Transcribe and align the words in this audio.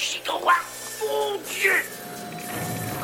2,21 0.00 0.22
gigawatts 0.22 1.00
Mon 1.00 1.36
Dieu 1.60 1.72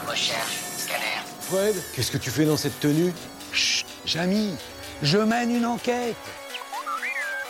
Recherche, 0.09 0.57
scanner. 0.79 1.23
Fred, 1.41 1.75
qu'est-ce 1.95 2.11
que 2.11 2.19
tu 2.19 2.31
fais 2.31 2.45
dans 2.45 2.57
cette 2.57 2.79
tenue? 2.81 3.13
Chut, 3.53 3.87
Jamy, 4.07 4.55
je 5.03 5.19
mène 5.19 5.55
une 5.55 5.67
enquête. 5.67 6.17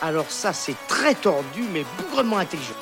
Alors 0.03 0.31
ça, 0.31 0.53
c'est 0.53 0.77
très 0.89 1.15
tordu, 1.15 1.63
mais 1.73 1.85
bougrement 1.97 2.39
intelligent. 2.39 2.75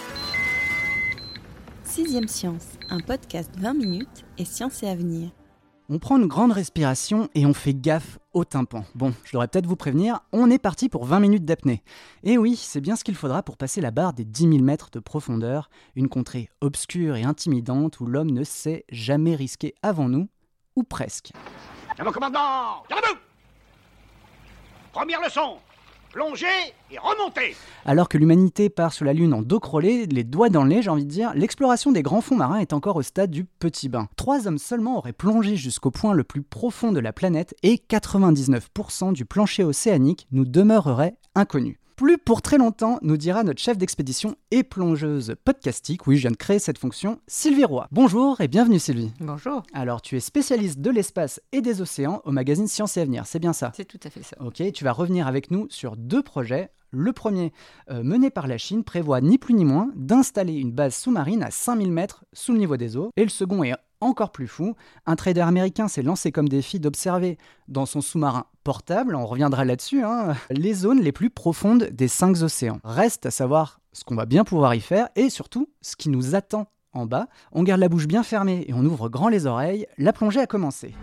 Sixième 1.84 2.28
Science, 2.28 2.64
un 2.90 3.00
podcast 3.00 3.50
20 3.58 3.74
minutes 3.74 4.24
et 4.38 4.44
science 4.44 4.82
et 4.82 4.88
avenir. 4.88 5.30
On 5.90 5.98
prend 5.98 6.16
une 6.16 6.26
grande 6.26 6.52
respiration 6.52 7.28
et 7.34 7.44
on 7.44 7.52
fait 7.52 7.74
gaffe 7.74 8.18
au 8.32 8.46
tympan. 8.46 8.86
Bon, 8.94 9.12
je 9.24 9.32
devrais 9.32 9.48
peut-être 9.48 9.66
vous 9.66 9.76
prévenir, 9.76 10.20
on 10.32 10.50
est 10.50 10.58
parti 10.58 10.88
pour 10.88 11.04
20 11.04 11.20
minutes 11.20 11.44
d'apnée. 11.44 11.82
Et 12.22 12.38
oui, 12.38 12.56
c'est 12.56 12.80
bien 12.80 12.96
ce 12.96 13.04
qu'il 13.04 13.14
faudra 13.14 13.42
pour 13.42 13.58
passer 13.58 13.82
la 13.82 13.90
barre 13.90 14.14
des 14.14 14.24
10 14.24 14.48
000 14.48 14.62
mètres 14.62 14.88
de 14.90 14.98
profondeur, 14.98 15.68
une 15.94 16.08
contrée 16.08 16.48
obscure 16.62 17.16
et 17.16 17.24
intimidante 17.24 18.00
où 18.00 18.06
l'homme 18.06 18.30
ne 18.30 18.44
s'est 18.44 18.86
jamais 18.88 19.34
risqué 19.36 19.74
avant 19.82 20.08
nous, 20.08 20.26
ou 20.74 20.84
presque. 20.84 21.32
commandant 21.98 22.82
Première 24.92 25.20
leçon 25.20 25.58
plonger 26.14 26.46
et 26.92 26.98
remonter. 26.98 27.56
Alors 27.84 28.08
que 28.08 28.16
l'humanité 28.16 28.70
part 28.70 28.92
sur 28.92 29.04
la 29.04 29.12
Lune 29.12 29.34
en 29.34 29.42
dos 29.42 29.58
crôlé, 29.58 30.06
les 30.06 30.22
doigts 30.22 30.48
dans 30.48 30.62
le 30.62 30.68
nez, 30.68 30.80
j'ai 30.80 30.90
envie 30.90 31.04
de 31.04 31.10
dire, 31.10 31.32
l'exploration 31.34 31.90
des 31.90 32.02
grands 32.02 32.20
fonds 32.20 32.36
marins 32.36 32.58
est 32.58 32.72
encore 32.72 32.94
au 32.94 33.02
stade 33.02 33.32
du 33.32 33.44
petit 33.44 33.88
bain. 33.88 34.08
Trois 34.14 34.46
hommes 34.46 34.58
seulement 34.58 34.96
auraient 34.96 35.12
plongé 35.12 35.56
jusqu'au 35.56 35.90
point 35.90 36.14
le 36.14 36.22
plus 36.22 36.42
profond 36.42 36.92
de 36.92 37.00
la 37.00 37.12
planète 37.12 37.56
et 37.64 37.82
99% 37.90 39.12
du 39.12 39.24
plancher 39.24 39.64
océanique 39.64 40.28
nous 40.30 40.44
demeurerait 40.44 41.16
inconnu. 41.34 41.80
Plus 41.96 42.18
pour 42.18 42.42
très 42.42 42.58
longtemps, 42.58 42.98
nous 43.02 43.16
dira 43.16 43.44
notre 43.44 43.60
chef 43.60 43.78
d'expédition 43.78 44.34
et 44.50 44.64
plongeuse 44.64 45.36
podcastique, 45.44 46.08
oui 46.08 46.16
je 46.16 46.22
viens 46.22 46.32
de 46.32 46.36
créer 46.36 46.58
cette 46.58 46.78
fonction, 46.78 47.20
Sylvie 47.28 47.64
Roy. 47.64 47.86
Bonjour 47.92 48.40
et 48.40 48.48
bienvenue 48.48 48.80
Sylvie. 48.80 49.12
Bonjour. 49.20 49.62
Alors 49.72 50.02
tu 50.02 50.16
es 50.16 50.20
spécialiste 50.20 50.80
de 50.80 50.90
l'espace 50.90 51.40
et 51.52 51.60
des 51.60 51.80
océans 51.80 52.20
au 52.24 52.32
magazine 52.32 52.66
Science 52.66 52.96
et 52.96 53.00
Avenir, 53.00 53.26
c'est 53.26 53.38
bien 53.38 53.52
ça? 53.52 53.70
C'est 53.76 53.84
tout 53.84 54.00
à 54.02 54.10
fait 54.10 54.24
ça. 54.24 54.36
Ok, 54.40 54.60
tu 54.72 54.82
vas 54.82 54.90
revenir 54.90 55.28
avec 55.28 55.52
nous 55.52 55.68
sur 55.70 55.96
deux 55.96 56.24
projets. 56.24 56.70
Le 56.90 57.12
premier, 57.12 57.52
euh, 57.90 58.02
mené 58.02 58.28
par 58.28 58.48
la 58.48 58.58
Chine, 58.58 58.82
prévoit 58.82 59.20
ni 59.20 59.38
plus 59.38 59.54
ni 59.54 59.64
moins 59.64 59.90
d'installer 59.94 60.54
une 60.54 60.72
base 60.72 60.96
sous-marine 60.96 61.44
à 61.44 61.52
5000 61.52 61.92
mètres 61.92 62.24
sous 62.32 62.52
le 62.52 62.58
niveau 62.58 62.76
des 62.76 62.96
eaux. 62.96 63.10
Et 63.16 63.22
le 63.22 63.30
second 63.30 63.62
est 63.62 63.74
encore 64.04 64.30
plus 64.30 64.46
fou, 64.46 64.74
un 65.06 65.16
trader 65.16 65.40
américain 65.40 65.88
s'est 65.88 66.02
lancé 66.02 66.30
comme 66.30 66.48
défi 66.48 66.78
d'observer 66.78 67.38
dans 67.68 67.86
son 67.86 68.00
sous-marin 68.00 68.46
portable, 68.62 69.14
on 69.14 69.26
reviendra 69.26 69.64
là-dessus, 69.64 70.02
hein, 70.02 70.34
les 70.50 70.74
zones 70.74 71.00
les 71.00 71.12
plus 71.12 71.30
profondes 71.30 71.84
des 71.90 72.08
cinq 72.08 72.42
océans. 72.42 72.80
Reste 72.84 73.26
à 73.26 73.30
savoir 73.30 73.80
ce 73.92 74.04
qu'on 74.04 74.16
va 74.16 74.26
bien 74.26 74.44
pouvoir 74.44 74.74
y 74.74 74.80
faire 74.80 75.08
et 75.16 75.30
surtout 75.30 75.68
ce 75.80 75.96
qui 75.96 76.08
nous 76.08 76.34
attend 76.34 76.66
en 76.92 77.06
bas. 77.06 77.28
On 77.52 77.62
garde 77.62 77.80
la 77.80 77.88
bouche 77.88 78.06
bien 78.06 78.22
fermée 78.22 78.64
et 78.68 78.74
on 78.74 78.84
ouvre 78.84 79.08
grand 79.08 79.28
les 79.28 79.46
oreilles, 79.46 79.86
la 79.98 80.12
plongée 80.12 80.40
a 80.40 80.46
commencé. 80.46 80.94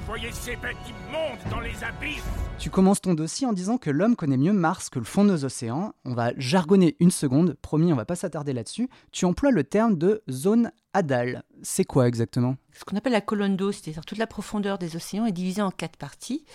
Envoyez 0.00 0.32
ces 0.32 0.56
bêtes 0.56 0.76
immondes 0.88 1.50
dans 1.50 1.60
les 1.60 1.84
abysses 1.84 2.24
Tu 2.58 2.70
commences 2.70 3.02
ton 3.02 3.12
dossier 3.12 3.46
en 3.46 3.52
disant 3.52 3.76
que 3.76 3.90
l'homme 3.90 4.16
connaît 4.16 4.38
mieux 4.38 4.54
Mars 4.54 4.88
que 4.88 4.98
le 4.98 5.04
fond 5.04 5.24
de 5.24 5.30
nos 5.30 5.44
océans. 5.44 5.92
On 6.06 6.14
va 6.14 6.32
jargonner 6.38 6.96
une 7.00 7.10
seconde, 7.10 7.54
promis, 7.60 7.92
on 7.92 7.96
va 7.96 8.06
pas 8.06 8.16
s'attarder 8.16 8.54
là-dessus. 8.54 8.88
Tu 9.12 9.26
emploies 9.26 9.50
le 9.50 9.62
terme 9.62 9.98
de 9.98 10.22
zone 10.30 10.72
Hadal. 10.94 11.42
C'est 11.62 11.84
quoi 11.84 12.08
exactement? 12.08 12.56
Ce 12.72 12.84
qu'on 12.84 12.96
appelle 12.96 13.12
la 13.12 13.20
colonne 13.20 13.56
d'eau, 13.56 13.72
c'est-à-dire 13.72 14.06
toute 14.06 14.16
la 14.16 14.26
profondeur 14.26 14.78
des 14.78 14.96
océans 14.96 15.26
est 15.26 15.32
divisée 15.32 15.60
en 15.60 15.70
quatre 15.70 15.98
parties. 15.98 16.46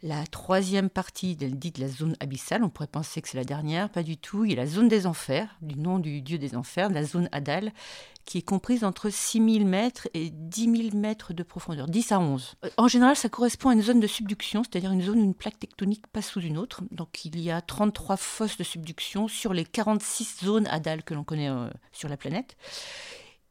La 0.00 0.24
troisième 0.28 0.90
partie, 0.90 1.36
elle 1.40 1.58
dit 1.58 1.72
de 1.72 1.80
la 1.80 1.88
zone 1.88 2.14
abyssale, 2.20 2.62
on 2.62 2.68
pourrait 2.68 2.86
penser 2.86 3.20
que 3.20 3.28
c'est 3.28 3.36
la 3.36 3.42
dernière, 3.42 3.90
pas 3.90 4.04
du 4.04 4.16
tout. 4.16 4.44
Il 4.44 4.52
y 4.52 4.54
a 4.54 4.56
la 4.56 4.66
zone 4.66 4.86
des 4.86 5.06
enfers, 5.06 5.56
du 5.60 5.74
nom 5.74 5.98
du 5.98 6.22
dieu 6.22 6.38
des 6.38 6.54
enfers, 6.54 6.88
la 6.88 7.02
zone 7.02 7.28
Hadal, 7.32 7.72
qui 8.24 8.38
est 8.38 8.42
comprise 8.42 8.84
entre 8.84 9.10
6000 9.10 9.66
mètres 9.66 10.06
et 10.14 10.30
10 10.30 10.90
000 10.90 10.96
mètres 10.96 11.32
de 11.32 11.42
profondeur, 11.42 11.88
10 11.88 12.12
à 12.12 12.20
11. 12.20 12.54
Euh, 12.64 12.68
en 12.76 12.86
général, 12.86 13.16
ça 13.16 13.28
correspond 13.28 13.70
à 13.70 13.72
une 13.72 13.82
zone 13.82 13.98
de 13.98 14.06
subduction, 14.06 14.62
c'est-à-dire 14.62 14.92
une 14.92 15.02
zone 15.02 15.18
où 15.18 15.24
une 15.24 15.34
plaque 15.34 15.58
tectonique 15.58 16.06
passe 16.06 16.28
sous 16.28 16.42
une 16.42 16.58
autre. 16.58 16.82
Donc 16.92 17.24
il 17.24 17.40
y 17.40 17.50
a 17.50 17.60
33 17.60 18.16
fosses 18.16 18.56
de 18.56 18.64
subduction 18.64 19.26
sur 19.26 19.52
les 19.52 19.64
46 19.64 20.44
zones 20.44 20.68
Hadal 20.68 21.02
que 21.02 21.14
l'on 21.14 21.24
connaît 21.24 21.50
euh, 21.50 21.68
sur 21.90 22.08
la 22.08 22.16
planète 22.16 22.56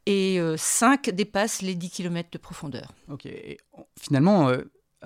et 0.06 0.40
5 0.56 1.10
euh, 1.10 1.12
dépassent 1.12 1.62
les 1.62 1.76
10 1.76 1.90
km 1.90 2.30
de 2.32 2.38
profondeur. 2.38 2.94
Ok, 3.10 3.28
finalement, 4.00 4.50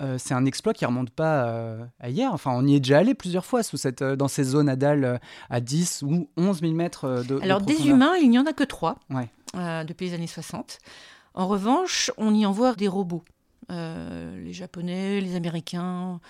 euh, 0.00 0.16
c'est 0.18 0.34
un 0.34 0.44
exploit 0.44 0.72
qui 0.72 0.86
remonte 0.86 1.10
pas 1.10 1.46
euh, 1.46 1.84
à 2.00 2.08
hier. 2.08 2.32
Enfin, 2.32 2.52
on 2.54 2.66
y 2.66 2.74
est 2.74 2.80
déjà 2.80 2.98
allé 2.98 3.14
plusieurs 3.14 3.44
fois 3.44 3.62
sous 3.62 3.76
cette, 3.76 4.02
dans 4.02 4.28
ces 4.28 4.44
zones 4.44 4.68
Hadal 4.68 5.20
à 5.50 5.60
10 5.60 6.02
ou 6.02 6.28
11 6.36 6.60
000 6.60 6.72
mètres 6.72 7.24
de 7.28 7.38
Alors, 7.42 7.60
des 7.60 7.88
humains, 7.88 8.14
il 8.16 8.30
n'y 8.30 8.38
en 8.38 8.46
a 8.46 8.52
que 8.52 8.64
3 8.64 8.98
depuis 9.86 10.06
les 10.06 10.14
années 10.14 10.26
60. 10.26 10.78
En 11.34 11.46
revanche, 11.46 12.10
on 12.16 12.34
y 12.34 12.46
envoie 12.46 12.74
des 12.74 12.88
robots. 12.88 13.24
les 13.68 14.52
Japonais, 14.52 15.20
les 15.20 15.36
Américains, 15.36 16.20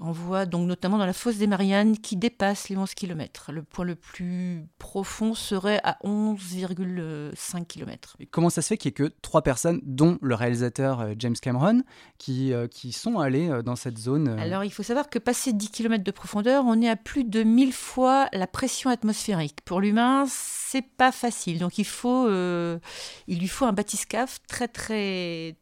on 0.00 0.10
voit 0.10 0.44
donc 0.44 0.66
notamment 0.66 0.98
dans 0.98 1.06
la 1.06 1.12
fosse 1.12 1.36
des 1.36 1.46
Mariannes 1.46 1.96
qui 1.98 2.16
dépasse 2.16 2.68
les 2.68 2.76
11 2.76 2.94
km. 2.94 3.52
Le 3.52 3.62
point 3.62 3.84
le 3.84 3.94
plus 3.94 4.66
profond 4.78 5.34
serait 5.34 5.80
à 5.84 5.98
11,5 6.02 7.66
km. 7.66 8.16
Et 8.18 8.26
comment 8.26 8.50
ça 8.50 8.60
se 8.60 8.68
fait 8.68 8.76
qu'il 8.76 8.90
n'y 8.90 9.06
ait 9.06 9.08
que 9.08 9.14
trois 9.22 9.42
personnes, 9.42 9.80
dont 9.84 10.18
le 10.20 10.34
réalisateur 10.34 11.00
euh, 11.00 11.14
James 11.18 11.36
Cameron, 11.40 11.82
qui, 12.18 12.52
euh, 12.52 12.66
qui 12.66 12.92
sont 12.92 13.20
allés 13.20 13.48
euh, 13.48 13.62
dans 13.62 13.76
cette 13.76 13.98
zone 13.98 14.28
Alors 14.40 14.64
il 14.64 14.72
faut 14.72 14.82
savoir 14.82 15.08
que 15.08 15.18
passé 15.20 15.52
10 15.52 15.70
km 15.70 16.02
de 16.02 16.10
profondeur, 16.10 16.64
on 16.66 16.80
est 16.82 16.88
à 16.88 16.96
plus 16.96 17.24
de 17.24 17.44
1000 17.44 17.72
fois 17.72 18.28
la 18.32 18.48
pression 18.48 18.90
atmosphérique. 18.90 19.60
Pour 19.64 19.80
l'humain, 19.80 20.26
c'est 20.28 20.82
pas 20.82 21.12
facile. 21.12 21.60
Donc 21.60 21.78
il, 21.78 21.86
faut, 21.86 22.28
il 22.28 23.38
lui 23.38 23.48
faut 23.48 23.64
un 23.64 23.72
bathyscaphe 23.72 24.40
très 24.48 24.66
très 24.66 25.56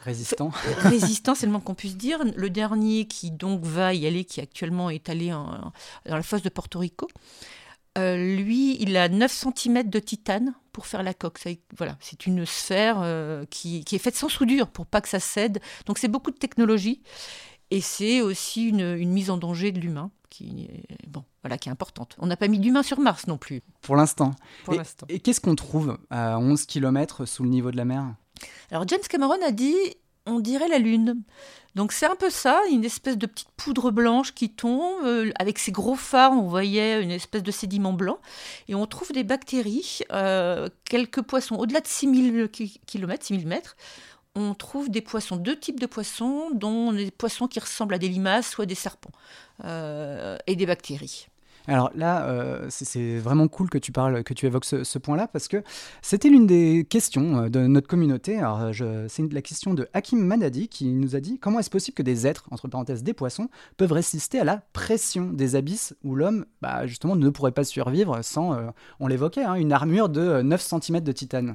Résistant. 0.00 0.50
Résistant, 0.78 1.34
c'est 1.34 1.46
le 1.46 1.52
moins 1.52 1.60
qu'on 1.60 1.74
puisse 1.74 1.96
dire. 1.96 2.20
Le 2.34 2.50
dernier 2.50 3.06
qui 3.06 3.30
donc 3.30 3.62
va 3.62 3.92
y 3.94 4.06
aller, 4.06 4.24
qui 4.24 4.40
actuellement 4.40 4.88
est 4.90 5.08
allé 5.08 5.28
dans 5.28 5.72
la 6.06 6.22
fosse 6.22 6.42
de 6.42 6.48
Porto 6.48 6.78
Rico, 6.78 7.06
euh, 7.98 8.36
lui, 8.36 8.80
il 8.80 8.96
a 8.96 9.08
9 9.08 9.30
cm 9.32 9.88
de 9.88 9.98
titane 9.98 10.54
pour 10.72 10.86
faire 10.86 11.02
la 11.02 11.12
coque. 11.12 11.40
voilà, 11.76 11.96
c'est 12.00 12.26
une 12.26 12.46
sphère 12.46 13.00
euh, 13.02 13.44
qui, 13.50 13.84
est 13.90 13.98
faite 13.98 14.14
sans 14.14 14.28
soudure 14.28 14.68
pour 14.68 14.86
pas 14.86 15.00
que 15.00 15.08
ça 15.08 15.20
cède. 15.20 15.60
Donc 15.86 15.98
c'est 15.98 16.08
beaucoup 16.08 16.30
de 16.30 16.36
technologie 16.36 17.02
et 17.70 17.80
c'est 17.80 18.20
aussi 18.20 18.68
une, 18.68 18.96
mise 19.06 19.30
en 19.30 19.36
danger 19.36 19.72
de 19.72 19.80
l'humain 19.80 20.10
qui 20.28 20.68
bon 21.08 21.24
voilà 21.42 21.58
qui 21.58 21.68
est 21.68 21.72
importante. 21.72 22.14
On 22.18 22.26
n'a 22.26 22.36
pas 22.36 22.46
mis 22.46 22.60
d'humain 22.60 22.84
sur 22.84 23.00
Mars 23.00 23.26
non 23.26 23.38
plus. 23.38 23.62
Pour 23.82 23.96
l'instant. 23.96 24.30
Et, 25.08 25.16
et 25.16 25.20
qu'est-ce 25.20 25.40
qu'on 25.40 25.56
trouve 25.56 25.98
à 26.10 26.38
11 26.38 26.66
km 26.66 27.24
sous 27.26 27.42
le 27.42 27.48
niveau 27.48 27.72
de 27.72 27.76
la 27.76 27.84
mer? 27.84 28.14
Alors 28.70 28.86
James 28.88 29.00
Cameron 29.08 29.38
a 29.44 29.50
dit 29.50 29.76
on 30.26 30.40
dirait 30.40 30.68
la 30.68 30.78
Lune. 30.78 31.22
Donc 31.74 31.92
c'est 31.92 32.06
un 32.06 32.16
peu 32.16 32.30
ça, 32.30 32.60
une 32.70 32.84
espèce 32.84 33.16
de 33.16 33.26
petite 33.26 33.50
poudre 33.56 33.90
blanche 33.90 34.34
qui 34.34 34.50
tombe. 34.50 35.04
Euh, 35.04 35.30
avec 35.38 35.58
ses 35.58 35.72
gros 35.72 35.94
phares, 35.94 36.32
on 36.32 36.42
voyait 36.42 37.02
une 37.02 37.10
espèce 37.10 37.42
de 37.42 37.50
sédiment 37.50 37.92
blanc. 37.92 38.18
Et 38.68 38.74
on 38.74 38.86
trouve 38.86 39.12
des 39.12 39.24
bactéries, 39.24 40.00
euh, 40.12 40.68
quelques 40.84 41.22
poissons 41.22 41.56
au-delà 41.56 41.80
de 41.80 41.86
6000 41.86 42.48
km, 42.86 43.24
6000 43.24 43.46
mètres. 43.46 43.76
On 44.36 44.54
trouve 44.54 44.90
des 44.90 45.00
poissons, 45.00 45.36
deux 45.36 45.58
types 45.58 45.80
de 45.80 45.86
poissons, 45.86 46.50
dont 46.52 46.92
des 46.92 47.10
poissons 47.10 47.48
qui 47.48 47.58
ressemblent 47.58 47.94
à 47.94 47.98
des 47.98 48.08
limaces 48.08 48.58
ou 48.58 48.62
à 48.62 48.66
des 48.66 48.76
serpents, 48.76 49.10
euh, 49.64 50.38
et 50.46 50.54
des 50.54 50.66
bactéries. 50.66 51.29
Alors 51.70 51.92
là, 51.94 52.26
euh, 52.26 52.66
c'est 52.68 53.18
vraiment 53.18 53.46
cool 53.46 53.70
que 53.70 53.78
tu 53.78 53.92
parles, 53.92 54.24
que 54.24 54.34
tu 54.34 54.44
évoques 54.44 54.64
ce, 54.64 54.98
point-là, 54.98 55.28
parce 55.28 55.46
que 55.46 55.62
c'était 56.02 56.28
l'une 56.28 56.48
des 56.48 56.84
questions 56.84 57.44
euh, 57.44 57.48
de 57.48 57.60
notre 57.60 57.86
communauté. 57.86 58.38
Alors, 58.38 58.72
c'est 59.08 59.32
la 59.32 59.40
question 59.40 59.72
de 59.72 59.88
Hakim 59.94 60.18
Manadi 60.18 60.66
qui 60.66 60.86
nous 60.86 61.14
a 61.14 61.20
dit 61.20 61.38
comment 61.38 61.60
est-ce 61.60 61.70
possible 61.70 61.94
que 61.94 62.02
des 62.02 62.26
êtres, 62.26 62.48
entre 62.50 62.66
parenthèses 62.66 63.04
des 63.04 63.12
poissons, 63.12 63.50
peuvent 63.76 63.92
résister 63.92 64.40
à 64.40 64.44
la 64.44 64.56
pression 64.72 65.30
des 65.32 65.54
abysses 65.54 65.94
où 66.02 66.16
l'homme, 66.16 66.44
bah, 66.60 66.88
justement, 66.88 67.14
ne 67.14 67.28
pourrait 67.28 67.52
pas 67.52 67.62
survivre 67.62 68.20
sans, 68.22 68.52
euh, 68.52 68.70
on 68.98 69.06
l'évoquait, 69.06 69.44
hein, 69.44 69.54
une 69.54 69.72
armure 69.72 70.08
de 70.08 70.42
9 70.42 70.60
cm 70.60 71.00
de 71.02 71.12
titane? 71.12 71.52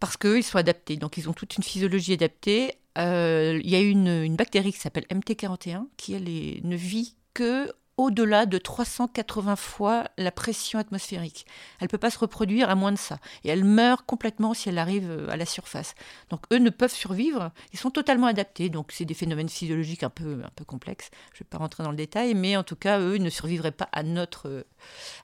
Parce 0.00 0.16
qu'ils 0.16 0.42
sont 0.42 0.58
adaptés, 0.58 0.96
donc 0.96 1.16
ils 1.18 1.28
ont 1.28 1.34
toute 1.34 1.56
une 1.56 1.62
physiologie 1.62 2.14
adaptée. 2.14 2.74
Il 2.96 3.70
y 3.70 3.76
a 3.76 3.80
une, 3.80 4.08
une 4.08 4.34
bactérie 4.34 4.72
qui 4.72 4.80
s'appelle 4.80 5.06
MT41 5.08 5.84
qui 5.96 6.14
elle, 6.14 6.24
ne 6.68 6.76
vit 6.76 7.14
que 7.32 7.70
au-delà 8.00 8.46
de 8.46 8.58
380 8.58 9.56
fois 9.56 10.04
la 10.16 10.32
pression 10.32 10.78
atmosphérique. 10.78 11.46
Elle 11.78 11.86
ne 11.86 11.90
peut 11.90 11.98
pas 11.98 12.10
se 12.10 12.18
reproduire 12.18 12.70
à 12.70 12.74
moins 12.74 12.92
de 12.92 12.98
ça. 12.98 13.18
Et 13.44 13.50
elle 13.50 13.64
meurt 13.64 14.04
complètement 14.06 14.54
si 14.54 14.68
elle 14.68 14.78
arrive 14.78 15.10
euh, 15.10 15.30
à 15.30 15.36
la 15.36 15.46
surface. 15.46 15.94
Donc 16.30 16.40
eux 16.52 16.58
ne 16.58 16.70
peuvent 16.70 16.92
survivre, 16.92 17.50
ils 17.72 17.78
sont 17.78 17.90
totalement 17.90 18.26
adaptés. 18.26 18.68
Donc 18.68 18.92
c'est 18.92 19.04
des 19.04 19.14
phénomènes 19.14 19.48
physiologiques 19.48 20.02
un 20.02 20.10
peu, 20.10 20.40
un 20.44 20.50
peu 20.56 20.64
complexes. 20.64 21.10
Je 21.32 21.38
ne 21.38 21.40
vais 21.40 21.48
pas 21.50 21.58
rentrer 21.58 21.82
dans 21.82 21.90
le 21.90 21.96
détail, 21.96 22.34
mais 22.34 22.56
en 22.56 22.62
tout 22.62 22.76
cas, 22.76 22.98
eux 23.00 23.18
ne 23.18 23.30
survivraient 23.30 23.70
pas 23.70 23.88
à 23.92 24.02
notre, 24.02 24.64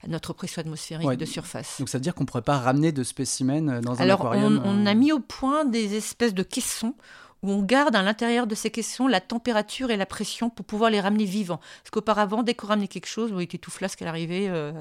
à 0.04 0.08
notre 0.08 0.32
pression 0.32 0.60
atmosphérique 0.60 1.08
de 1.08 1.24
surface. 1.24 1.78
Donc 1.78 1.88
ça 1.88 1.98
veut 1.98 2.02
dire 2.02 2.14
qu'on 2.14 2.24
ne 2.24 2.26
pourrait 2.26 2.42
pas 2.42 2.58
ramener 2.58 2.92
de 2.92 3.02
spécimens 3.02 3.80
dans 3.80 3.94
un 3.94 4.00
Alors, 4.00 4.20
aquarium 4.26 4.60
on, 4.64 4.70
on 4.70 4.86
euh, 4.86 4.90
a 4.90 4.94
mis 4.94 5.12
au 5.12 5.20
point 5.20 5.64
des 5.64 5.94
espèces 5.94 6.34
de 6.34 6.42
caissons 6.42 6.94
où 7.46 7.50
on 7.50 7.62
garde 7.62 7.94
à 7.94 8.02
l'intérieur 8.02 8.46
de 8.46 8.54
ces 8.54 8.70
caissons 8.70 9.06
la 9.06 9.20
température 9.20 9.90
et 9.90 9.96
la 9.96 10.06
pression 10.06 10.50
pour 10.50 10.66
pouvoir 10.66 10.90
les 10.90 11.00
ramener 11.00 11.24
vivants. 11.24 11.60
Parce 11.82 11.90
qu'auparavant, 11.92 12.42
dès 12.42 12.54
qu'on 12.54 12.66
ramenait 12.66 12.88
quelque 12.88 13.06
chose, 13.06 13.32
on 13.32 13.38
était 13.38 13.58
tout 13.58 13.70
flasque 13.70 14.02
à 14.02 14.04
l'arrivée. 14.04 14.48
euh. 14.48 14.72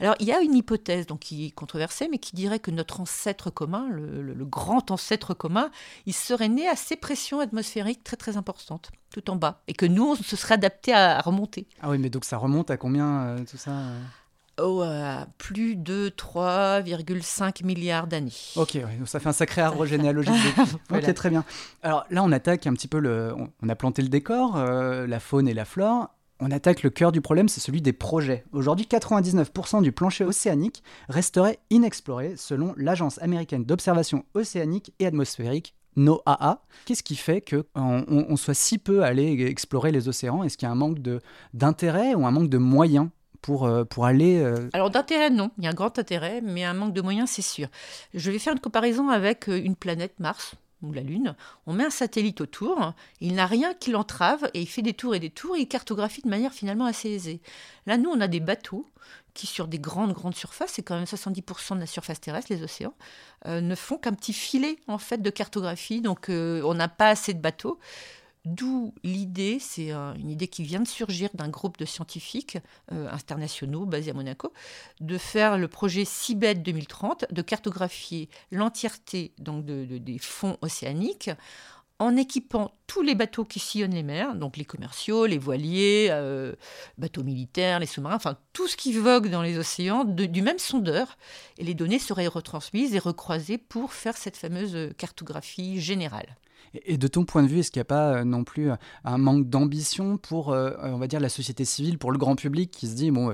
Alors, 0.00 0.14
il 0.20 0.26
y 0.26 0.32
a 0.32 0.40
une 0.40 0.54
hypothèse 0.54 1.06
donc, 1.06 1.20
qui 1.20 1.46
est 1.46 1.50
controversée, 1.50 2.08
mais 2.10 2.18
qui 2.18 2.34
dirait 2.36 2.60
que 2.60 2.70
notre 2.70 3.00
ancêtre 3.00 3.50
commun, 3.50 3.88
le, 3.90 4.34
grand 4.46 4.92
ancêtre 4.92 5.34
commun, 5.34 5.70
il 6.06 6.14
serait 6.14 6.48
né 6.48 6.68
à 6.68 6.76
ces 6.76 6.94
pressions 6.94 7.40
atmosphériques 7.40 8.04
très 8.04 8.16
très 8.16 8.36
importantes, 8.36 8.92
tout 9.10 9.28
en 9.28 9.36
bas. 9.36 9.62
Et 9.66 9.72
que 9.72 9.86
nous, 9.86 10.10
on 10.10 10.14
se 10.14 10.36
serait 10.36 10.54
adapté 10.54 10.92
à, 10.92 11.18
à 11.18 11.20
remonter. 11.20 11.66
Ah 11.82 11.90
oui, 11.90 11.98
mais 11.98 12.10
donc 12.10 12.24
ça 12.24 12.38
remonte 12.38 12.70
à 12.70 12.76
combien 12.76 13.22
euh, 13.22 13.44
tout 13.44 13.56
ça 13.56 13.72
euh? 13.72 14.00
Oh, 14.60 14.82
à 14.82 15.26
plus 15.36 15.76
de 15.76 16.08
3,5 16.08 17.64
milliards 17.64 18.06
d'années. 18.06 18.32
Ok, 18.56 18.70
ouais, 18.74 18.96
donc 18.98 19.06
ça 19.06 19.20
fait 19.20 19.28
un 19.28 19.34
sacré 19.34 19.60
arbre 19.60 19.84
généalogique. 19.84 20.32
Voilà. 20.88 21.08
Ok, 21.08 21.14
très 21.14 21.30
bien. 21.30 21.44
Alors 21.82 22.06
là, 22.10 22.22
on 22.22 22.32
attaque 22.32 22.66
un 22.66 22.72
petit 22.72 22.88
peu 22.88 22.98
le. 22.98 23.34
On, 23.62 23.68
a 23.68 23.74
planté 23.74 24.02
le 24.02 24.08
décor, 24.08 24.56
euh, 24.56 25.06
la 25.06 25.20
faune 25.20 25.48
et 25.48 25.54
la 25.54 25.64
flore. 25.64 26.10
On 26.40 26.50
attaque 26.50 26.82
le 26.82 26.90
cœur 26.90 27.12
du 27.12 27.20
problème, 27.20 27.48
c'est 27.48 27.60
celui 27.60 27.80
des 27.80 27.92
projets. 27.92 28.44
Aujourd'hui, 28.52 28.86
99% 28.90 29.82
du 29.82 29.92
plancher 29.92 30.24
océanique 30.24 30.82
resterait 31.08 31.58
inexploré 31.70 32.34
selon 32.36 32.74
l'Agence 32.76 33.20
américaine 33.22 33.64
d'observation 33.64 34.24
océanique 34.34 34.92
et 34.98 35.06
atmosphérique. 35.06 35.74
NOAA. 35.96 36.62
Qu'est-ce 36.84 37.02
qui 37.02 37.16
fait 37.16 37.40
que 37.40 37.64
on, 37.74 38.36
soit 38.36 38.52
si 38.52 38.76
peu 38.76 39.02
allé 39.02 39.46
explorer 39.46 39.92
les 39.92 40.08
océans? 40.08 40.42
Est-ce 40.42 40.58
qu'il 40.58 40.66
y 40.66 40.68
a 40.68 40.72
un 40.72 40.76
manque 40.76 40.98
d'intérêt 41.54 42.14
ou 42.14 42.26
un 42.26 42.30
manque 42.30 42.50
de 42.50 42.58
moyens? 42.58 43.08
Euh, 43.48 43.84
pour 43.84 44.06
aller 44.06 44.38
euh, 44.38 44.68
Alors 44.72 44.90
d'intérêt, 44.90 45.30
non. 45.30 45.50
Il 45.58 45.64
y 45.64 45.66
a 45.66 45.70
un 45.70 45.74
grand 45.74 45.98
intérêt, 45.98 46.40
mais 46.42 46.64
un 46.64 46.74
manque 46.74 46.92
de 46.92 47.00
moyens, 47.00 47.30
c'est 47.30 47.42
sûr. 47.42 47.68
Je 48.14 48.30
vais 48.30 48.38
faire 48.38 48.52
une 48.52 48.60
comparaison 48.60 49.08
avec 49.08 49.48
euh, 49.48 49.60
une 49.62 49.76
planète 49.76 50.18
Mars 50.18 50.54
ou 50.82 50.92
la 50.92 51.00
Lune. 51.00 51.34
On 51.66 51.72
met 51.72 51.84
un 51.84 51.90
satellite 51.90 52.40
autour, 52.40 52.92
il 53.20 53.34
n'a 53.34 53.46
rien 53.46 53.72
qui 53.74 53.90
l'entrave 53.90 54.50
et 54.52 54.60
il 54.60 54.68
fait 54.68 54.82
des 54.82 54.92
tours 54.92 55.14
et 55.14 55.20
des 55.20 55.30
tours 55.30 55.56
et 55.56 55.60
il 55.60 55.68
cartographie 55.68 56.22
de 56.22 56.28
manière 56.28 56.52
finalement 56.52 56.84
assez 56.84 57.08
aisée. 57.08 57.40
Là, 57.86 57.96
nous, 57.96 58.10
on 58.10 58.20
a 58.20 58.28
des 58.28 58.40
bateaux 58.40 58.86
qui, 59.32 59.46
sur 59.46 59.68
des 59.68 59.78
grandes, 59.78 60.12
grandes 60.12 60.34
surfaces, 60.34 60.72
c'est 60.74 60.82
quand 60.82 60.94
même 60.94 61.04
70% 61.04 61.76
de 61.76 61.80
la 61.80 61.86
surface 61.86 62.20
terrestre, 62.20 62.52
les 62.52 62.62
océans, 62.62 62.94
ne 63.46 63.74
font 63.74 63.96
qu'un 63.96 64.12
petit 64.12 64.32
filet 64.32 64.76
en 64.86 64.98
fait 64.98 65.22
de 65.22 65.30
cartographie. 65.30 66.02
Donc, 66.02 66.26
on 66.28 66.74
n'a 66.74 66.88
pas 66.88 67.08
assez 67.08 67.32
de 67.32 67.40
bateaux. 67.40 67.78
D'où 68.46 68.94
l'idée, 69.02 69.58
c'est 69.60 69.90
euh, 69.90 70.14
une 70.14 70.30
idée 70.30 70.46
qui 70.46 70.62
vient 70.62 70.78
de 70.80 70.86
surgir 70.86 71.30
d'un 71.34 71.48
groupe 71.48 71.78
de 71.78 71.84
scientifiques 71.84 72.58
euh, 72.92 73.10
internationaux 73.10 73.86
basés 73.86 74.12
à 74.12 74.14
Monaco, 74.14 74.52
de 75.00 75.18
faire 75.18 75.58
le 75.58 75.66
projet 75.66 76.04
CIBED 76.04 76.62
2030, 76.62 77.24
de 77.32 77.42
cartographier 77.42 78.28
l'entièreté 78.52 79.32
donc 79.40 79.64
de- 79.64 79.84
de- 79.84 79.98
des 79.98 80.18
fonds 80.18 80.56
océaniques 80.62 81.30
en 81.98 82.14
équipant 82.16 82.72
tous 82.86 83.02
les 83.02 83.16
bateaux 83.16 83.44
qui 83.44 83.58
sillonnent 83.58 83.94
les 83.94 84.04
mers, 84.04 84.36
donc 84.36 84.58
les 84.58 84.64
commerciaux, 84.64 85.26
les 85.26 85.38
voiliers, 85.38 86.08
euh, 86.10 86.54
bateaux 86.98 87.24
militaires, 87.24 87.80
les 87.80 87.86
sous-marins, 87.86 88.14
enfin 88.14 88.36
tout 88.52 88.68
ce 88.68 88.76
qui 88.76 88.92
vogue 88.92 89.28
dans 89.28 89.42
les 89.42 89.58
océans, 89.58 90.04
du 90.04 90.42
même 90.42 90.58
sondeur. 90.60 91.18
Et 91.58 91.64
les 91.64 91.74
données 91.74 91.98
seraient 91.98 92.28
retransmises 92.28 92.94
et 92.94 93.00
recroisées 93.00 93.58
pour 93.58 93.92
faire 93.92 94.16
cette 94.16 94.36
fameuse 94.36 94.92
cartographie 94.98 95.80
générale. 95.80 96.36
Et 96.84 96.98
de 96.98 97.08
ton 97.08 97.24
point 97.24 97.42
de 97.42 97.48
vue, 97.48 97.60
est-ce 97.60 97.70
qu'il 97.70 97.80
n'y 97.80 97.82
a 97.82 97.86
pas 97.86 98.14
euh, 98.18 98.24
non 98.24 98.44
plus 98.44 98.70
euh, 98.70 98.76
un 99.04 99.18
manque 99.18 99.48
d'ambition 99.48 100.16
pour, 100.18 100.52
euh, 100.52 100.72
on 100.82 100.98
va 100.98 101.06
dire, 101.06 101.20
la 101.20 101.28
société 101.28 101.64
civile, 101.64 101.98
pour 101.98 102.12
le 102.12 102.18
grand 102.18 102.36
public 102.36 102.70
qui 102.70 102.86
se 102.88 102.94
dit, 102.94 103.10
bon, 103.10 103.32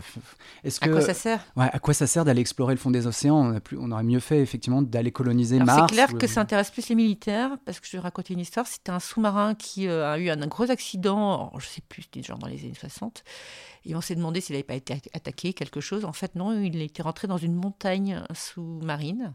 est-ce 0.65 0.81
que... 0.81 0.89
À 0.89 0.93
quoi 0.93 1.01
ça 1.01 1.15
sert? 1.15 1.41
Ouais, 1.57 1.69
à 1.73 1.79
quoi 1.79 1.95
ça 1.95 2.07
sert 2.07 2.25
d'aller 2.25 2.41
explorer 2.41 2.75
le 2.75 2.79
fond 2.81 2.91
des 2.91 3.07
océans? 3.07 3.37
On, 3.37 3.55
a 3.57 3.61
plus, 3.61 3.79
on 3.81 3.91
aurait 3.91 4.03
mieux 4.03 4.21
fait, 4.21 4.41
effectivement, 4.41 4.83
d'aller 4.83 5.11
coloniser 5.13 5.57
Alors, 5.57 5.67
Mars. 5.67 5.81
C'est 5.89 5.95
clair 5.95 6.09
ou- 6.13 6.19
que 6.19 6.27
ça 6.27 6.41
intéresse 6.41 6.71
plus 6.71 6.89
les 6.89 6.95
militaires, 6.95 7.51
parce 7.65 7.81
que 7.81 7.87
je 7.87 7.93
vais 7.97 8.01
raconter 8.01 8.35
une 8.35 8.41
histoire. 8.41 8.67
C'était 8.67 8.93
un 8.93 9.01
sous-marin 9.01 9.55
qui 9.55 9.89
a 9.89 10.19
eu 10.19 10.29
un, 10.31 10.47
gros 10.47 10.71
accident, 10.71 11.53
en- 11.55 11.59
je 11.59 11.67
sais 11.67 11.83
plus, 11.89 12.03
c'était 12.03 12.23
genre 12.23 12.39
dans 12.39 12.47
les 12.49 12.61
années 12.65 12.75
60. 12.79 13.25
Et 13.85 13.95
on 13.97 14.01
s'est 14.01 14.15
demandé 14.15 14.41
s'il 14.41 14.55
n'avait 14.55 14.63
pas 14.63 14.75
été 14.75 14.95
a- 14.95 15.17
attaqué, 15.17 15.53
quelque 15.55 15.81
chose. 15.81 16.05
En 16.05 16.13
fait, 16.13 16.35
non, 16.35 16.53
il 16.63 16.81
était 16.83 17.03
rentré 17.03 17.27
dans 17.29 17.39
une 17.39 17.55
montagne 17.55 18.23
sous-marine. 18.35 19.35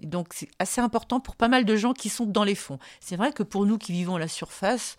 Et 0.00 0.06
Donc, 0.06 0.28
c'est 0.32 0.48
assez 0.58 0.80
important 0.80 1.20
pour 1.20 1.36
pas 1.36 1.48
mal 1.48 1.64
de 1.64 1.76
gens 1.76 1.92
qui 1.92 2.08
sont 2.08 2.26
dans 2.26 2.44
les 2.44 2.54
fonds. 2.54 2.78
C'est 3.00 3.16
vrai 3.16 3.32
que 3.32 3.42
pour 3.42 3.66
nous 3.66 3.78
qui 3.78 3.92
vivons 3.92 4.16
à 4.16 4.18
la 4.18 4.28
surface, 4.28 4.96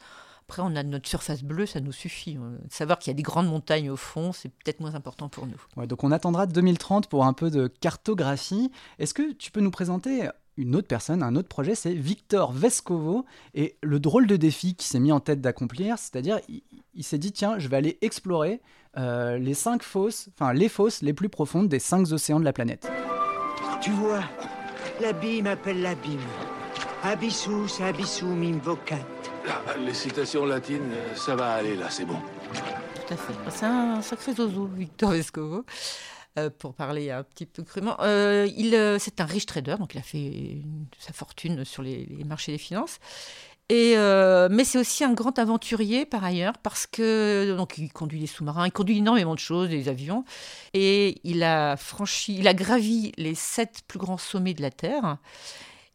après, 0.48 0.63
on 0.63 0.75
a 0.75 0.81
notre 0.81 1.07
surface 1.07 1.44
bleue, 1.44 1.68
ça 1.68 1.80
nous 1.80 1.92
suffit. 1.92 2.38
Euh, 2.38 2.57
Savoir 2.69 2.98
qu'il 2.98 3.12
y 3.12 3.13
a 3.13 3.18
des 3.18 3.22
grandes 3.22 3.48
montagnes 3.48 3.92
au 3.92 3.96
fond, 3.96 4.34
c'est 4.34 4.50
peut-être 4.50 4.80
moins 4.80 4.96
important 4.96 5.30
pour 5.30 5.46
nous. 5.46 5.62
Ouais, 5.78 5.86
donc 5.86 6.04
on 6.04 6.12
attendra 6.12 6.48
2030 6.48 7.07
pour 7.07 7.24
un 7.25 7.34
peu 7.34 7.51
de 7.51 7.68
cartographie. 7.68 8.72
Est-ce 8.98 9.13
que 9.13 9.34
tu 9.34 9.51
peux 9.51 9.62
nous 9.62 9.69
présenter 9.69 10.28
une 10.57 10.75
autre 10.75 10.88
personne, 10.88 11.24
un 11.24 11.36
autre 11.36 11.48
projet, 11.48 11.75
c'est 11.75 11.94
Victor 11.94 12.51
Vescovo 12.51 13.25
et 13.54 13.78
le 13.81 14.00
drôle 14.00 14.28
de 14.28 14.36
défi 14.36 14.75
qu'il 14.75 14.88
s'est 14.88 15.00
mis 15.00 15.12
en 15.12 15.19
tête 15.19 15.40
d'accomplir, 15.40 15.98
c'est-à-dire 15.98 16.40
il, 16.50 16.63
il 16.96 17.04
s'est 17.04 17.18
dit 17.18 17.31
tiens, 17.31 17.60
je 17.60 17.68
vais 17.69 17.78
aller 17.78 17.98
explorer 18.01 18.60
euh, 18.98 19.38
les 19.38 19.54
cinq 19.54 19.84
fosses, 19.84 20.30
enfin 20.34 20.51
les 20.51 20.68
fosses 20.68 21.01
les 21.01 21.13
plus 21.13 21.30
profondes 21.30 21.69
des 21.69 21.80
cinq 21.80 22.12
océans 22.12 22.40
de 22.40 22.46
la 22.46 22.54
planète. 22.54 22.92
Tu 23.81 23.92
vois, 23.92 24.24
l'abîme 25.01 25.48
appelle 25.48 25.81
l'abîme. 25.81 26.19
Abyssus 27.04 27.81
abissum 27.81 28.42
invocat. 28.44 28.98
Ah, 29.48 29.75
Les 29.78 29.94
citations 29.94 30.46
latines, 30.46 30.92
ça 31.16 31.36
va 31.36 31.54
aller 31.54 31.75
là, 31.75 31.90
c'est 31.90 32.06
bon. 32.06 32.19
Tout 32.54 33.13
à 33.13 33.18
fait. 33.18 33.34
C'est 33.50 33.66
un 33.66 34.01
sacré 34.01 34.34
zozo, 34.34 34.66
Victor 34.66 35.12
Vescovo. 35.12 35.66
Euh, 36.38 36.51
pour 36.51 36.75
parler 36.75 37.10
un 37.10 37.24
petit 37.24 37.48
peu 37.48 37.63
crûment, 37.63 37.98
Euh, 38.01 38.48
il, 38.56 38.75
euh, 38.75 39.00
c'est 39.00 39.19
un 39.19 39.25
riche 39.25 39.48
trader, 39.48 39.75
donc 39.80 39.96
il 39.96 39.98
a 39.98 40.04
fait 40.04 40.19
une- 40.19 40.86
sa 41.00 41.12
fortune 41.12 41.66
sur 41.66 41.81
les, 41.81 42.06
les 42.06 42.24
marchés 42.24 42.51
des 42.51 42.60
finances. 42.60 43.00
Et, 43.69 43.94
euh, 43.98 44.48
mais 44.50 44.63
c'est 44.63 44.80
aussi 44.80 45.04
un 45.04 45.13
grand 45.13 45.38
aventurier 45.38 46.07
par 46.07 46.24
ailleurs 46.24 46.57
parce 46.57 46.88
que 46.88 47.56
donc 47.56 47.77
il 47.77 47.94
conduit 47.94 48.19
des 48.19 48.27
sous-marins, 48.27 48.66
il 48.66 48.71
conduit 48.71 48.98
énormément 48.98 49.36
de 49.36 49.39
choses, 49.39 49.69
des 49.69 49.89
avions, 49.89 50.25
et 50.74 51.21
il 51.24 51.44
a 51.44 51.77
franchi, 51.77 52.36
il 52.39 52.48
a 52.48 52.55
gravi 52.55 53.12
les 53.17 53.36
sept 53.36 53.82
plus 53.88 54.00
grands 54.00 54.17
sommets 54.17 54.55
de 54.55 54.63
la 54.63 54.72
Terre 54.72 55.17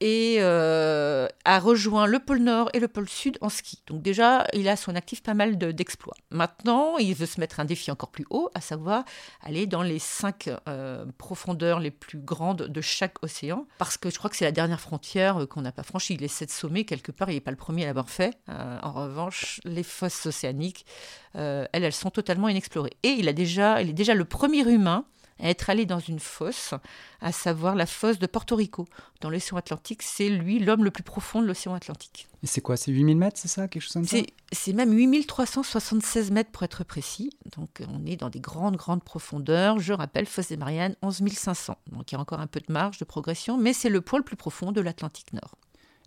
et 0.07 0.37
euh, 0.41 1.27
a 1.47 1.59
rejoint 1.59 2.07
le 2.07 2.19
pôle 2.19 2.41
Nord 2.41 2.69
et 2.75 2.79
le 2.79 2.89
pôle 2.89 3.09
Sud 3.09 3.39
en 3.41 3.49
ski. 3.49 3.83
Donc 3.87 4.03
déjà, 4.03 4.47
il 4.53 4.69
a 4.69 4.77
son 4.77 4.95
actif 4.97 5.23
pas 5.23 5.33
mal 5.33 5.57
de- 5.57 5.73
d'exploits. 5.73 6.15
Maintenant, 6.31 6.99
il 6.99 7.15
veut 7.15 7.25
se 7.25 7.41
mettre 7.41 7.59
un 7.59 7.65
défi 7.65 7.91
encore 7.91 8.11
plus 8.11 8.27
haut, 8.29 8.51
à 8.55 8.61
savoir 8.61 9.05
aller 9.41 9.67
dans 9.67 9.83
les 9.83 9.99
cinq 9.99 10.51
euh, 10.69 11.07
profondeurs 11.17 11.81
les 11.81 11.91
plus 11.91 12.19
grandes 12.19 12.69
de 12.69 12.81
chaque 12.83 13.25
océan, 13.25 13.67
parce 13.79 13.97
que 13.97 14.11
je 14.11 14.19
crois 14.19 14.29
que 14.29 14.37
c'est 14.37 14.45
la 14.45 14.53
dernière 14.53 14.81
frontière 14.81 15.41
euh, 15.41 15.47
qu'on 15.47 15.63
n'a 15.63 15.73
pas 15.73 15.85
franchie. 15.85 16.19
Les 16.19 16.29
sept 16.29 16.51
sommets, 16.51 16.85
quelque 16.85 17.11
part, 17.11 17.31
il 17.31 17.35
n'est 17.37 17.41
pas 17.41 17.51
le 17.51 17.57
premier 17.57 17.85
à 17.85 17.87
l'avoir 17.87 18.11
fait. 18.11 18.37
En 18.47 18.93
revanche, 18.93 19.59
les 19.65 19.83
fosses 19.83 20.27
océaniques, 20.27 20.85
elles, 21.33 21.69
elles 21.73 21.93
sont 21.95 22.11
totalement 22.11 22.51
inexplorées. 22.51 22.93
Et 23.03 23.09
il, 23.09 23.27
a 23.27 23.33
déjà, 23.33 23.81
il 23.81 23.89
est 23.89 23.95
déjà 23.95 24.15
le 24.15 24.27
premier 24.27 24.69
humain 24.71 25.07
être 25.41 25.71
allé 25.71 25.87
dans 25.87 25.99
une 25.99 26.21
fosse, 26.21 26.75
à 27.21 27.33
savoir 27.33 27.75
la 27.75 27.87
fosse 27.87 28.19
de 28.19 28.27
Porto 28.27 28.57
Rico. 28.57 28.87
Dans 29.21 29.31
l'océan 29.31 29.57
Atlantique, 29.57 30.03
c'est 30.03 30.29
lui 30.29 30.59
l'homme 30.59 30.85
le 30.85 30.91
plus 30.91 31.03
profond 31.03 31.43
de 31.43 31.47
l'océan 31.47 31.75
Atlantique. 31.75 32.29
Et 32.43 32.47
c'est 32.47 32.61
quoi 32.61 32.77
C'est 32.77 32.93
8000 32.93 33.17
mètres, 33.17 33.39
c'est 33.39 33.49
ça 33.49 33.69
Quelque 33.69 33.83
chose 33.83 33.93
comme 33.93 34.07
ça? 34.07 34.19
C'est 34.53 34.73
même 34.73 34.93
8376 34.93 36.31
mètres 36.31 36.51
pour 36.51 36.63
être 36.63 36.85
précis. 36.85 37.31
Donc 37.57 37.83
on 37.89 38.05
est 38.07 38.17
dans 38.17 38.31
des 38.31 38.41
grandes, 38.41 38.77
grandes 38.77 39.03
profondeurs. 39.03 39.79
Je 39.79 39.93
rappelle, 39.93 40.27
fosse 40.27 40.49
des 40.49 40.57
Mariannes, 40.57 40.97
11 41.03 41.23
500. 41.33 41.77
Donc 41.91 42.13
il 42.13 42.15
y 42.15 42.19
a 42.19 42.21
encore 42.21 42.41
un 42.41 42.47
peu 42.47 42.61
de 42.61 42.73
marge 42.73 42.99
de 42.99 43.05
progression, 43.05 43.57
mais 43.59 43.73
c'est 43.73 43.89
le 43.89 44.01
point 44.01 44.19
le 44.19 44.25
plus 44.25 44.37
profond 44.37 44.73
de 44.73 44.81
l'Atlantique 44.81 45.33
Nord. 45.33 45.57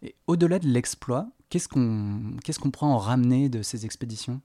Et 0.03 0.15
au-delà 0.27 0.59
de 0.59 0.67
l'exploit, 0.67 1.27
qu'est-ce 1.49 1.67
qu'on 1.67 2.37
qu'est-ce 2.43 2.59
qu'on 2.59 2.71
pourra 2.71 2.87
en 2.87 2.97
ramener 2.97 3.49
de 3.49 3.61
ces 3.61 3.85
expéditions? 3.85 4.41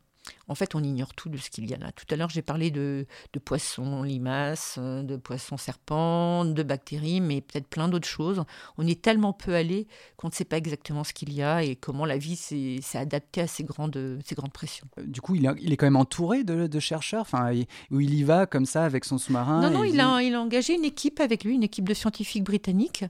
En 0.53 0.55
fait, 0.55 0.75
on 0.75 0.83
ignore 0.85 1.15
tout 1.15 1.29
de 1.31 1.39
ce 1.39 1.49
qu'il 1.51 1.69
y 1.69 1.75
a 1.75 1.79
là. 1.79 1.91
Tout 1.93 2.05
à 2.11 2.17
l'heure, 2.17 2.29
j'ai 2.29 2.43
parlé 2.43 2.71
de, 2.71 3.07
de 3.33 3.39
poissons 3.39 4.03
limaces, 4.03 4.77
euh, 4.79 5.03
de 5.03 5.17
poissons 5.17 5.57
serpents, 5.57 6.45
de 6.45 6.63
bactéries, 6.63 7.21
mais 7.23 7.41
peut-être 7.41 7.67
plein 7.67 7.89
d'autres 7.89 8.07
choses. 8.07 8.45
On 8.79 8.87
est 8.87 9.01
tellement 9.01 9.33
peu 9.33 9.55
allé 9.55 9.87
qu'on 10.17 10.29
ne 10.29 10.33
sait 10.33 10.45
pas 10.45 10.59
exactement 10.59 11.05
ce 11.05 11.13
qu'il 11.15 11.33
y 11.33 11.43
a 11.43 11.63
et 11.65 11.75
comment 11.75 12.05
la 12.05 12.19
vie 12.19 12.37
s'est 12.37 12.81
adaptée 12.99 13.41
à 13.41 13.47
ces 13.47 13.65
grandes, 13.65 14.19
ces 14.25 14.35
grandes 14.35 14.53
pressions. 14.53 14.87
Euh, 14.99 15.05
Du 15.07 15.21
coup, 15.21 15.35
il, 15.35 15.47
a- 15.47 15.55
il 15.59 15.73
est 15.73 15.77
quand 15.77 15.87
même 15.87 15.97
entouré 15.97 16.45
de, 16.45 16.67
de 16.67 16.81
chercheurs, 16.81 17.23
enfin, 17.23 17.51
il- 17.53 17.67
où 17.91 18.01
il 18.01 18.13
y 18.15 18.23
va 18.23 18.47
comme 18.47 18.67
ça 18.67 18.85
avec 18.85 19.05
son 19.07 19.17
sous-marin. 19.19 19.63
Non, 19.63 19.71
non, 19.71 19.85
il 19.85 19.99
a, 20.01 20.21
il 20.23 20.35
a 20.35 20.41
engagé 20.43 20.75
une 20.75 20.85
équipe 20.85 21.19
avec 21.21 21.45
lui, 21.45 21.55
une 21.55 21.63
équipe 21.63 21.89
de 21.89 21.95
scientifiques 21.95 22.45
britanniques, 22.45 23.05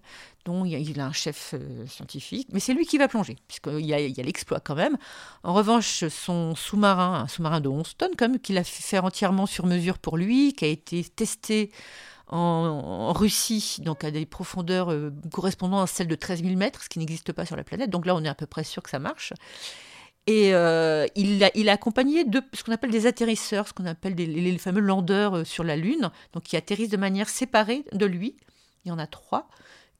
dont 0.44 0.64
il 0.64 0.98
a, 1.00 1.06
un 1.06 1.12
chef 1.12 1.54
euh, 1.54 1.86
scientifique, 1.86 2.48
mais 2.52 2.58
c'est 2.58 2.74
lui 2.74 2.84
qui 2.84 2.98
va 2.98 3.06
plonger, 3.06 3.36
puisqu'il 3.46 3.86
y 3.86 3.94
a, 3.94 4.00
il 4.00 4.16
y 4.16 4.20
a 4.20 4.24
l'exploit 4.24 4.58
quand 4.58 4.74
même. 4.74 4.96
En 5.44 5.54
revanche, 5.54 6.04
son 6.08 6.56
sous-marin, 6.56 7.26
sous-marin 7.32 7.60
de 7.60 7.68
11 7.68 7.96
tonnes, 7.96 8.16
comme 8.16 8.38
qu'il 8.38 8.58
a 8.58 8.64
fait 8.64 8.98
entièrement 8.98 9.46
sur 9.46 9.66
mesure 9.66 9.98
pour 9.98 10.16
lui, 10.16 10.52
qui 10.52 10.64
a 10.64 10.68
été 10.68 11.02
testé 11.04 11.70
en, 12.28 13.12
Russie, 13.12 13.76
donc 13.80 14.04
à 14.04 14.10
des 14.10 14.24
profondeurs 14.24 14.90
euh, 14.90 15.10
correspondant 15.30 15.82
à 15.82 15.86
celles 15.86 16.06
de 16.06 16.14
13 16.14 16.42
000 16.42 16.56
mètres, 16.56 16.82
ce 16.82 16.88
qui 16.88 16.98
n'existe 16.98 17.32
pas 17.32 17.44
sur 17.44 17.56
la 17.56 17.64
planète. 17.64 17.90
Donc 17.90 18.06
là, 18.06 18.14
on 18.14 18.24
est 18.24 18.28
à 18.28 18.34
peu 18.34 18.46
près 18.46 18.64
sûr 18.64 18.82
que 18.82 18.90
ça 18.90 18.98
marche. 18.98 19.32
Et 20.26 20.54
euh, 20.54 21.06
il, 21.14 21.42
a, 21.42 21.72
accompagné 21.72 22.24
de 22.24 22.40
ce 22.52 22.62
qu'on 22.62 22.72
appelle 22.72 22.90
des 22.90 23.06
atterrisseurs, 23.06 23.68
ce 23.68 23.72
qu'on 23.72 23.86
appelle 23.86 24.14
les, 24.14 24.58
fameux 24.58 24.80
landeurs 24.80 25.38
euh, 25.38 25.44
sur 25.44 25.64
la 25.64 25.76
Lune, 25.76 26.10
donc 26.32 26.44
qui 26.44 26.56
atterrissent 26.56 26.90
de 26.90 26.96
manière 26.96 27.28
séparée 27.28 27.84
de 27.92 28.06
lui. 28.06 28.36
Il 28.84 28.88
y 28.88 28.92
en 28.92 28.98
a 28.98 29.06
trois 29.06 29.48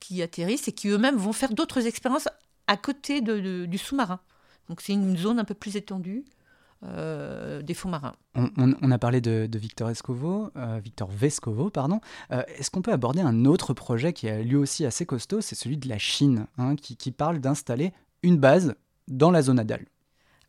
qui 0.01 0.23
atterrissent 0.23 0.69
et 0.69 0.73
qui 0.73 0.89
eux-mêmes 0.89 1.17
vont 1.17 1.33
faire 1.33 1.53
d'autres 1.53 1.87
expériences 1.87 2.29
à 2.67 2.77
côté 2.77 3.21
du 3.21 3.79
sous-marin. 3.79 4.21
Donc 4.69 4.81
c'est 4.81 4.93
une 4.93 5.17
zone 5.17 5.39
un 5.39 5.45
peu 5.45 5.55
plus 5.55 5.77
étendue. 5.77 6.25
Euh, 6.85 7.63
des 7.63 7.75
fonds 7.75 7.89
marins. 7.89 8.15
On, 8.35 8.91
a 8.91 8.99
parlé 8.99 9.21
de, 9.21 9.49
Victor 9.57 9.91
Escovo, 9.91 10.51
Victor 10.83 11.09
Vescovo, 11.09 11.71
pardon. 11.71 12.01
Est-ce 12.31 12.71
qu'on 12.71 12.83
peut 12.83 12.93
aborder 12.93 13.21
un 13.21 13.45
autre 13.45 13.73
projet 13.73 14.13
qui 14.13 14.27
est 14.27 14.43
lui 14.43 14.57
aussi 14.57 14.85
assez 14.85 15.07
costaud 15.07 15.41
C'est 15.41 15.55
celui 15.55 15.77
de 15.77 15.89
la 15.89 15.99
Chine, 15.99 16.47
hein, 16.59 16.75
qui, 16.75 16.97
qui, 16.97 17.13
parle 17.13 17.39
d'installer 17.39 17.93
une 18.23 18.39
base 18.39 18.75
dans 19.07 19.31
la 19.31 19.43
zone 19.43 19.61
Adal? 19.61 19.87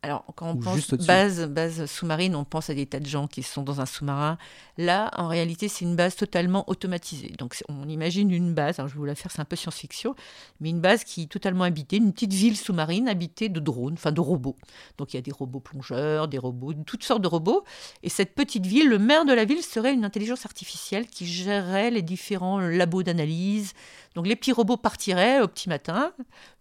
Alors, 0.04 0.22
quand 0.34 0.50
on 0.50 0.56
pense 0.56 0.92
base, 1.06 1.46
base 1.46 1.86
sous-marine, 1.86 2.36
on 2.36 2.44
pense 2.44 2.68
à 2.68 2.74
des 2.74 2.84
tas 2.84 3.00
de 3.00 3.06
gens 3.06 3.26
qui 3.26 3.42
sont 3.42 3.62
dans 3.62 3.80
un 3.80 3.86
sous-marin. 3.86 4.36
Là, 4.76 5.10
en 5.16 5.28
réalité, 5.28 5.66
c'est 5.66 5.86
une 5.86 5.96
base 5.96 6.14
totalement 6.14 6.68
automatisée. 6.68 7.32
Donc, 7.38 7.56
on 7.70 7.88
imagine 7.88 8.30
une 8.30 8.52
base, 8.52 8.78
alors 8.78 8.88
je 8.90 8.94
vais 8.96 8.98
vous 8.98 9.06
la 9.06 9.14
faire, 9.14 9.30
c'est 9.30 9.40
un 9.40 9.46
peu 9.46 9.56
science-fiction, 9.56 10.14
mais 10.60 10.68
une 10.68 10.82
base 10.82 11.04
qui 11.04 11.22
est 11.22 11.26
totalement 11.26 11.64
habitée, 11.64 11.96
une 11.96 12.12
petite 12.12 12.34
ville 12.34 12.54
sous-marine 12.54 13.08
habitée 13.08 13.48
de 13.48 13.60
drones, 13.60 13.94
enfin 13.94 14.12
de 14.12 14.20
robots. 14.20 14.56
Donc, 14.98 15.14
il 15.14 15.16
y 15.16 15.18
a 15.18 15.22
des 15.22 15.32
robots 15.32 15.60
plongeurs, 15.60 16.28
des 16.28 16.36
robots, 16.36 16.74
toutes 16.84 17.02
sortes 17.02 17.22
de 17.22 17.28
robots. 17.28 17.64
Et 18.02 18.10
cette 18.10 18.34
petite 18.34 18.66
ville, 18.66 18.90
le 18.90 18.98
maire 18.98 19.24
de 19.24 19.32
la 19.32 19.46
ville 19.46 19.62
serait 19.62 19.94
une 19.94 20.04
intelligence 20.04 20.44
artificielle 20.44 21.06
qui 21.06 21.24
gérerait 21.24 21.90
les 21.90 22.02
différents 22.02 22.58
labos 22.58 23.04
d'analyse, 23.04 23.72
donc 24.14 24.26
les 24.26 24.36
petits 24.36 24.52
robots 24.52 24.76
partiraient 24.76 25.40
au 25.40 25.48
petit 25.48 25.68
matin. 25.68 26.12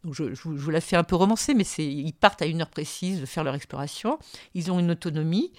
Donc 0.04 0.14
je, 0.14 0.24
vous 0.44 0.72
la 0.72 0.82
fais 0.82 0.96
un 0.96 1.04
peu 1.04 1.16
romancer, 1.16 1.54
mais 1.54 1.64
ils 1.78 2.14
partent 2.14 2.42
à 2.42 2.46
une 2.46 2.62
heure 2.62 2.70
précise 2.70 3.22
de 3.22 3.26
faire 3.26 3.44
leur 3.44 3.56
exploration. 3.56 4.18
Ils 4.54 4.72
ont 4.72 4.80
une 4.80 4.92
autonomie 4.92 5.54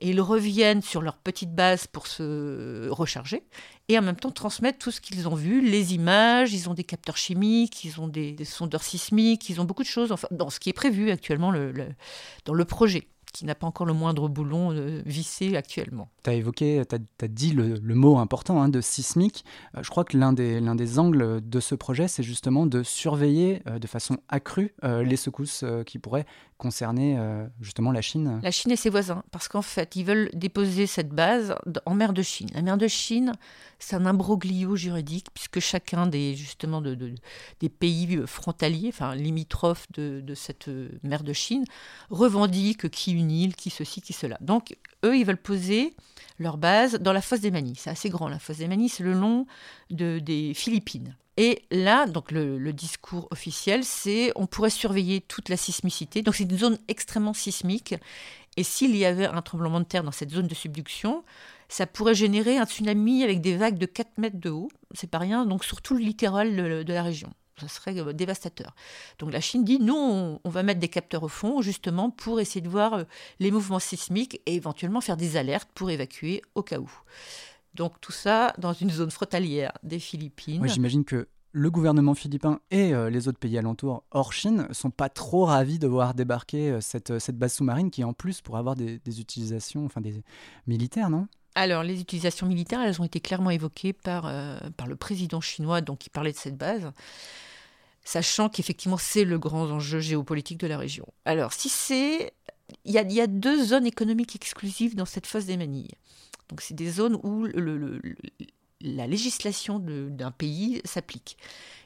et 0.00 0.10
ils 0.10 0.20
reviennent 0.20 0.82
sur 0.82 1.02
leur 1.02 1.16
petite 1.16 1.54
base 1.54 1.86
pour 1.86 2.06
se 2.06 2.88
recharger 2.88 3.44
et 3.88 3.98
en 3.98 4.02
même 4.02 4.16
temps 4.16 4.30
transmettre 4.30 4.78
tout 4.78 4.90
ce 4.90 5.00
qu'ils 5.00 5.28
ont 5.28 5.34
vu, 5.34 5.60
les 5.60 5.94
images, 5.94 6.52
ils 6.52 6.68
ont 6.68 6.74
des 6.74 6.84
capteurs 6.84 7.16
chimiques, 7.16 7.84
ils 7.84 8.00
ont 8.00 8.08
des, 8.08 8.36
sondeurs 8.44 8.82
sismiques, 8.82 9.48
ils 9.50 9.60
ont 9.60 9.64
beaucoup 9.64 9.82
de 9.82 9.88
choses 9.88 10.10
enfin, 10.10 10.28
dans 10.30 10.50
ce 10.50 10.58
qui 10.58 10.70
est 10.70 10.74
prévu 10.74 11.10
actuellement 11.10 11.52
dans 12.44 12.54
le 12.54 12.64
projet 12.64 13.06
qui 13.34 13.44
n'a 13.44 13.56
pas 13.56 13.66
encore 13.66 13.84
le 13.84 13.92
moindre 13.92 14.28
boulon 14.28 14.72
euh, 14.72 15.02
vissé 15.04 15.56
actuellement. 15.56 16.08
Tu 16.22 16.30
as 16.30 16.34
évoqué, 16.34 16.82
tu 16.88 16.94
as, 16.94 17.28
dit 17.28 17.50
le, 17.50 17.78
mot 17.94 18.16
important 18.18 18.62
hein, 18.62 18.68
de 18.68 18.80
sismique. 18.80 19.44
Euh, 19.76 19.82
je 19.82 19.90
crois 19.90 20.04
que 20.04 20.16
l'un 20.16 20.32
des, 20.32 20.60
des 20.60 20.98
angles 21.00 21.40
de 21.42 21.60
ce 21.60 21.74
projet, 21.74 22.06
c'est 22.06 22.22
justement 22.22 22.64
de 22.64 22.84
surveiller 22.84 23.60
euh, 23.66 23.80
de 23.80 23.86
façon 23.88 24.18
accrue 24.28 24.72
les 24.82 25.16
secousses 25.16 25.64
qui 25.84 25.98
pourraient 25.98 26.26
concerner 26.58 27.18
justement 27.60 27.92
la 27.92 28.00
Chine. 28.00 28.40
La 28.42 28.50
Chine 28.50 28.70
et 28.70 28.76
ses 28.76 28.90
voisins, 28.90 29.22
parce 29.30 29.48
qu'en 29.48 29.62
fait, 29.62 29.96
ils 29.96 30.04
veulent 30.04 30.30
déposer 30.32 30.86
cette 30.86 31.10
base 31.10 31.54
en 31.84 31.94
mer 31.94 32.12
de 32.12 32.22
Chine. 32.22 32.48
La 32.54 32.62
mer 32.62 32.78
de 32.78 32.88
Chine, 32.88 33.32
c'est 33.78 33.96
un 33.96 34.06
imbroglio 34.06 34.76
juridique, 34.76 35.26
puisque 35.34 35.60
chacun 35.60 36.06
des, 36.06 36.34
justement, 36.34 36.80
de, 36.80 37.14
des 37.60 37.68
pays 37.68 38.20
frontaliers, 38.26 38.88
enfin 38.88 39.14
limitrophes 39.14 39.86
de, 39.92 40.34
cette 40.34 40.68
mer 41.02 41.22
de 41.22 41.32
Chine, 41.32 41.64
revendique 42.10 42.88
qui 42.90 43.12
une 43.12 43.30
île, 43.30 43.56
qui 43.56 43.70
ceci, 43.70 44.00
qui 44.00 44.12
cela. 44.12 44.38
Donc, 44.40 44.76
eux, 45.04 45.16
ils 45.16 45.24
veulent 45.24 45.36
poser 45.36 45.94
leur 46.38 46.56
base 46.56 46.94
dans 46.94 47.12
la 47.12 47.20
fosse 47.20 47.40
des 47.40 47.50
Manies. 47.50 47.76
C'est 47.76 47.90
assez 47.90 48.08
grand, 48.08 48.28
la 48.28 48.38
fosse 48.38 48.58
des 48.58 48.68
Manies, 48.68 48.88
c'est 48.88 49.04
le 49.04 49.12
long 49.12 49.46
de, 49.90 50.18
des 50.18 50.54
Philippines. 50.54 51.16
Et 51.36 51.62
là, 51.70 52.06
donc 52.06 52.30
le, 52.30 52.72
discours 52.72 53.28
officiel, 53.30 53.84
c'est 53.84 54.32
on 54.36 54.46
pourrait 54.46 54.70
surveiller 54.70 55.20
toute 55.20 55.48
la 55.48 55.56
sismicité. 55.56 56.22
Donc 56.22 56.36
c'est 56.36 56.44
une 56.44 56.58
zone 56.58 56.78
extrêmement 56.88 57.34
sismique. 57.34 57.94
Et 58.56 58.62
s'il 58.62 58.94
y 58.96 59.04
avait 59.04 59.26
un 59.26 59.42
tremblement 59.42 59.80
de 59.80 59.84
terre 59.84 60.04
dans 60.04 60.12
cette 60.12 60.30
zone 60.30 60.46
de 60.46 60.54
subduction, 60.54 61.24
ça 61.68 61.86
pourrait 61.86 62.14
générer 62.14 62.56
un 62.58 62.66
tsunami 62.66 63.24
avec 63.24 63.40
des 63.40 63.56
vagues 63.56 63.78
de 63.78 63.86
4 63.86 64.18
mètres 64.18 64.38
de 64.38 64.50
haut. 64.50 64.68
C'est 64.92 65.10
pas 65.10 65.18
rien, 65.18 65.44
donc 65.44 65.64
sur 65.64 65.82
tout 65.82 65.94
le 65.94 66.04
littoral 66.04 66.84
de 66.84 66.92
la 66.92 67.02
région 67.02 67.32
ça 67.60 67.68
serait 67.68 67.98
euh, 67.98 68.12
dévastateur. 68.12 68.74
Donc 69.18 69.32
la 69.32 69.40
Chine 69.40 69.64
dit, 69.64 69.78
nous, 69.78 69.96
on, 69.96 70.40
va 70.44 70.62
mettre 70.62 70.80
des 70.80 70.88
capteurs 70.88 71.22
au 71.22 71.28
fond, 71.28 71.62
justement, 71.62 72.10
pour 72.10 72.40
essayer 72.40 72.60
de 72.60 72.68
voir 72.68 72.94
euh, 72.94 73.04
les 73.40 73.50
mouvements 73.50 73.78
sismiques 73.78 74.40
et 74.46 74.54
éventuellement 74.54 75.00
faire 75.00 75.16
des 75.16 75.36
alertes 75.36 75.68
pour 75.74 75.90
évacuer 75.90 76.42
au 76.54 76.62
cas 76.62 76.78
où. 76.78 76.90
Donc 77.74 78.00
tout 78.00 78.12
ça 78.12 78.52
dans 78.58 78.72
une 78.72 78.90
zone 78.90 79.10
frontalière 79.10 79.72
des 79.82 79.98
Philippines. 79.98 80.66
J'imagine 80.66 81.04
que 81.04 81.28
le 81.52 81.70
gouvernement 81.70 82.14
philippin 82.14 82.60
et 82.70 82.92
euh, 82.92 83.10
les 83.10 83.28
autres 83.28 83.38
pays 83.38 83.56
alentours, 83.58 84.04
hors 84.10 84.32
Chine, 84.32 84.66
sont 84.72 84.90
pas 84.90 85.08
trop 85.08 85.44
ravis 85.44 85.78
de 85.78 85.86
voir 85.86 86.14
débarquer 86.14 86.80
cette, 86.80 87.18
cette, 87.20 87.38
base 87.38 87.54
sous-marine 87.54 87.92
qui, 87.92 88.02
en 88.02 88.12
plus, 88.12 88.40
pourrait 88.40 88.58
avoir 88.58 88.74
des, 88.74 88.98
des 88.98 89.20
utilisations 89.20 89.84
enfin, 89.84 90.00
des 90.00 90.22
militaires, 90.66 91.10
non? 91.10 91.28
Alors, 91.54 91.84
les 91.84 92.00
utilisations 92.00 92.46
militaires, 92.46 92.80
elles 92.80 93.00
ont 93.00 93.04
été 93.04 93.20
clairement 93.20 93.50
évoquées 93.50 93.92
par, 93.92 94.26
euh, 94.26 94.58
par 94.76 94.88
le 94.88 94.96
président 94.96 95.40
chinois, 95.40 95.80
donc 95.80 95.98
qui 95.98 96.10
parlait 96.10 96.32
de 96.32 96.36
cette 96.36 96.56
base, 96.56 96.90
sachant 98.02 98.48
qu'effectivement, 98.48 98.96
c'est 98.96 99.24
le 99.24 99.38
grand 99.38 99.70
enjeu 99.70 100.00
géopolitique 100.00 100.58
de 100.58 100.66
la 100.66 100.78
région. 100.78 101.06
Alors, 101.24 101.52
si 101.52 101.68
c'est. 101.68 102.32
Il 102.84 102.92
y 102.92 103.20
a, 103.20 103.26
deux 103.26 103.64
zones 103.64 103.86
économiques 103.86 104.36
exclusives 104.36 104.94
dans 104.94 105.04
cette 105.04 105.26
fosse 105.26 105.46
des 105.46 105.56
Manilles. 105.56 105.94
Donc, 106.48 106.60
c'est 106.60 106.74
des 106.74 106.90
zones 106.90 107.18
où 107.22 107.46
la 108.80 109.06
législation 109.06 109.78
d'un 109.78 110.30
pays 110.30 110.80
s'applique. 110.84 111.36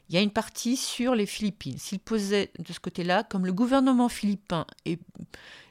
Il 0.08 0.14
y 0.14 0.18
a 0.18 0.22
une 0.22 0.30
partie 0.30 0.76
sur 0.76 1.14
les 1.14 1.26
Philippines. 1.26 1.78
S'il 1.78 1.98
posait 1.98 2.50
de 2.58 2.72
ce 2.72 2.80
côté-là, 2.80 3.24
comme 3.24 3.44
le 3.44 3.52
gouvernement 3.52 4.08
philippin 4.08 4.66
est 4.86 5.00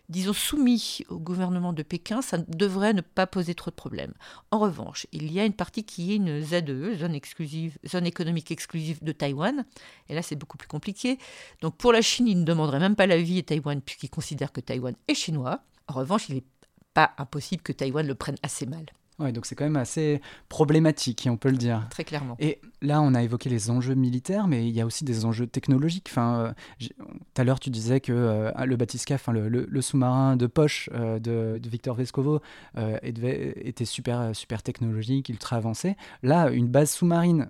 disons, 0.09 0.33
soumis 0.33 1.01
au 1.09 1.19
gouvernement 1.19 1.73
de 1.73 1.83
Pékin, 1.83 2.21
ça 2.21 2.37
devrait 2.37 2.93
ne 2.93 3.01
pas 3.01 3.27
poser 3.27 3.55
trop 3.55 3.71
de 3.71 3.75
problèmes. 3.75 4.13
En 4.51 4.59
revanche, 4.59 5.05
il 5.11 5.31
y 5.31 5.39
a 5.39 5.45
une 5.45 5.53
partie 5.53 5.83
qui 5.83 6.13
est 6.13 6.15
une 6.15 6.41
ZEE, 6.41 6.97
zone, 6.97 7.15
exclusive, 7.15 7.77
zone 7.85 8.05
économique 8.05 8.51
exclusive 8.51 9.03
de 9.03 9.11
Taïwan, 9.11 9.65
et 10.09 10.15
là 10.15 10.21
c'est 10.21 10.35
beaucoup 10.35 10.57
plus 10.57 10.67
compliqué. 10.67 11.17
Donc 11.61 11.75
pour 11.77 11.91
la 11.91 12.01
Chine, 12.01 12.27
il 12.27 12.39
ne 12.39 12.45
demanderait 12.45 12.79
même 12.79 12.95
pas 12.95 13.07
l'avis 13.07 13.35
de 13.35 13.41
Taïwan 13.41 13.81
puisqu'il 13.81 14.09
considère 14.09 14.51
que 14.51 14.61
Taïwan 14.61 14.95
est 15.07 15.15
chinois. 15.15 15.61
En 15.87 15.93
revanche, 15.93 16.29
il 16.29 16.35
n'est 16.35 16.45
pas 16.93 17.13
impossible 17.17 17.61
que 17.61 17.73
Taïwan 17.73 18.05
le 18.05 18.15
prenne 18.15 18.37
assez 18.43 18.65
mal. 18.65 18.85
Ouais, 19.19 19.31
donc 19.31 19.47
c'est 19.47 19.55
quand 19.55 19.63
même 19.63 19.77
assez 19.77 20.21
problématique, 20.47 21.27
on 21.29 21.37
peut 21.37 21.49
le 21.49 21.57
dire. 21.57 21.87
Très 21.89 22.03
clairement. 22.03 22.35
Et 22.39 22.61
là, 22.83 23.01
on 23.01 23.15
a 23.15 23.23
évoqué 23.23 23.49
les 23.49 23.71
enjeux 23.71 23.95
militaires, 23.95 24.47
mais 24.47 24.67
il 24.67 24.75
y 24.75 24.79
a 24.79 24.85
aussi 24.85 25.05
des 25.05 25.25
enjeux 25.25 25.47
technologiques. 25.47 26.07
Enfin, 26.11 26.39
euh, 26.39 26.53
tout 26.79 27.41
à 27.41 27.43
l'heure, 27.43 27.59
tu 27.59 27.71
disais 27.71 27.99
que 27.99 28.11
euh, 28.11 28.51
le 28.65 28.75
Batisca, 28.75 29.15
enfin, 29.15 29.33
le, 29.33 29.81
sous-marin 29.81 30.35
de 30.35 30.45
poche 30.45 30.89
euh, 30.93 31.17
de, 31.17 31.59
Victor 31.67 31.95
Vescovo 31.95 32.41
était 33.01 33.85
super, 33.85 34.35
super 34.35 34.61
technologique, 34.61 35.29
ultra 35.29 35.57
avancé. 35.57 35.95
Là, 36.21 36.49
une 36.49 36.67
base 36.67 36.91
sous-marine 36.91 37.49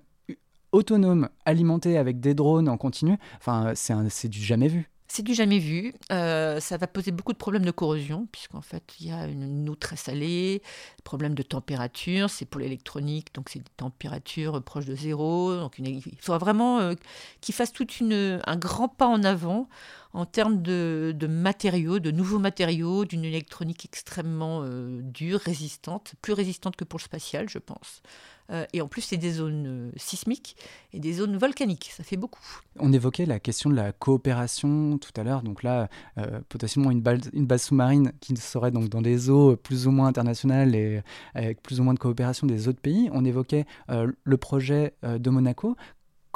autonome, 0.72 1.28
alimentée 1.44 1.98
avec 1.98 2.20
des 2.20 2.34
drones 2.34 2.68
en 2.68 2.76
continu, 2.78 3.18
enfin, 3.38 3.72
c'est 3.74 4.28
du 4.28 4.40
jamais 4.40 4.68
vu. 4.68 4.90
C'est 5.10 5.22
du 5.22 5.32
jamais 5.32 5.58
vu. 5.58 5.94
Euh, 6.12 6.60
ça 6.60 6.76
va 6.76 6.86
poser 6.86 7.12
beaucoup 7.12 7.32
de 7.32 7.38
problèmes 7.38 7.64
de 7.64 7.70
corrosion, 7.70 8.28
puisqu'en 8.30 8.60
fait, 8.60 8.84
il 9.00 9.06
y 9.08 9.10
a 9.10 9.26
une 9.26 9.68
eau 9.70 9.74
très 9.74 9.96
salée, 9.96 10.62
problème 11.02 11.34
de 11.34 11.42
température, 11.42 12.28
c'est 12.28 12.44
pour 12.44 12.60
l'électronique, 12.60 13.34
donc 13.34 13.48
c'est 13.48 13.60
des 13.60 13.70
températures 13.78 14.62
proches 14.62 14.84
de 14.84 14.94
zéro. 14.94 15.56
Donc 15.56 15.78
il 15.78 16.02
faudra 16.20 16.38
vraiment 16.38 16.80
euh, 16.80 16.94
qu'il 17.40 17.54
fasse 17.54 17.72
tout 17.72 17.86
un 18.00 18.56
grand 18.56 18.88
pas 18.88 19.06
en 19.06 19.24
avant 19.24 19.68
en 20.12 20.26
termes 20.26 20.62
de, 20.62 21.14
matériaux, 21.28 21.98
de 21.98 22.10
nouveaux 22.10 22.38
matériaux, 22.38 23.04
d'une 23.04 23.24
électronique 23.24 23.84
extrêmement 23.84 24.62
euh, 24.62 25.00
dure, 25.02 25.40
résistante, 25.40 26.14
plus 26.22 26.32
résistante 26.32 26.76
que 26.76 26.84
pour 26.84 26.98
le 26.98 27.04
spatial, 27.04 27.48
je 27.48 27.58
pense. 27.58 28.02
Euh, 28.50 28.64
et 28.72 28.80
en 28.80 28.88
plus, 28.88 29.02
c'est 29.02 29.16
des 29.16 29.32
zones 29.32 29.66
euh, 29.66 29.90
sismiques 29.96 30.56
et 30.92 31.00
des 31.00 31.12
zones 31.14 31.36
volcaniques. 31.36 31.90
Ça 31.94 32.02
fait 32.02 32.16
beaucoup. 32.16 32.42
On 32.78 32.92
évoquait 32.92 33.26
la 33.26 33.40
question 33.40 33.70
de 33.70 33.74
la 33.74 33.92
coopération 33.92 34.98
tout 34.98 35.12
à 35.20 35.24
l'heure. 35.24 35.42
Donc 35.42 35.62
là, 35.62 35.88
potentiellement 36.48 36.90
une, 36.90 37.00
base 37.00 37.62
sous-marine 37.62 38.12
qui 38.20 38.36
serait 38.36 38.70
donc 38.70 38.88
dans 38.88 39.02
des 39.02 39.30
eaux 39.30 39.56
plus 39.56 39.86
ou 39.86 39.90
moins 39.90 40.06
internationales 40.06 40.74
et 40.74 41.02
avec 41.34 41.62
plus 41.62 41.80
ou 41.80 41.84
moins 41.84 41.94
de 41.94 41.98
coopération 41.98 42.46
des 42.46 42.68
autres 42.68 42.80
pays. 42.80 43.10
On 43.12 43.24
évoquait 43.24 43.66
le 43.88 44.36
projet 44.36 44.94
de 45.02 45.30
Monaco 45.30 45.76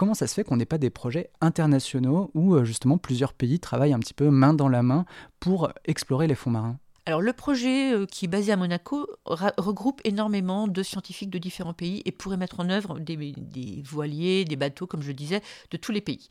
comment 0.02 0.14
ça 0.14 0.26
se 0.26 0.34
fait 0.34 0.44
qu'on 0.44 0.56
n'ait 0.56 0.66
pas 0.66 0.78
des 0.78 0.90
projets 0.90 1.30
internationaux 1.40 2.30
où 2.34 2.54
euh, 2.54 2.64
justement 2.64 2.98
plusieurs 2.98 3.34
pays 3.34 3.60
travaillent 3.60 3.92
un 3.92 4.00
petit 4.00 4.14
peu 4.14 4.30
main 4.30 4.54
dans 4.54 4.68
la 4.68 4.82
main 4.82 5.04
pour 5.40 5.70
explorer 5.84 6.26
les 6.26 6.34
fonds 6.34 6.50
marins? 6.50 6.78
Alors 7.04 7.20
le 7.20 7.32
projet 7.32 7.92
euh, 7.92 8.06
qui 8.06 8.26
est 8.26 8.28
basé 8.28 8.52
à 8.52 8.56
Monaco 8.56 9.08
regroupe 9.24 10.00
énormément 10.04 10.68
de 10.68 10.82
scientifiques 10.82 11.30
de 11.30 11.38
différents 11.38 11.74
pays 11.74 12.02
et 12.04 12.12
pourrait 12.12 12.36
mettre 12.36 12.60
en 12.60 12.70
œuvre 12.70 13.00
des, 13.00 13.82
voiliers, 13.84 14.44
des 14.44 14.56
bateaux, 14.56 14.86
comme 14.86 15.02
je 15.02 15.12
disais, 15.12 15.42
de 15.70 15.76
tous 15.76 15.90
les 15.90 16.00
pays. 16.00 16.28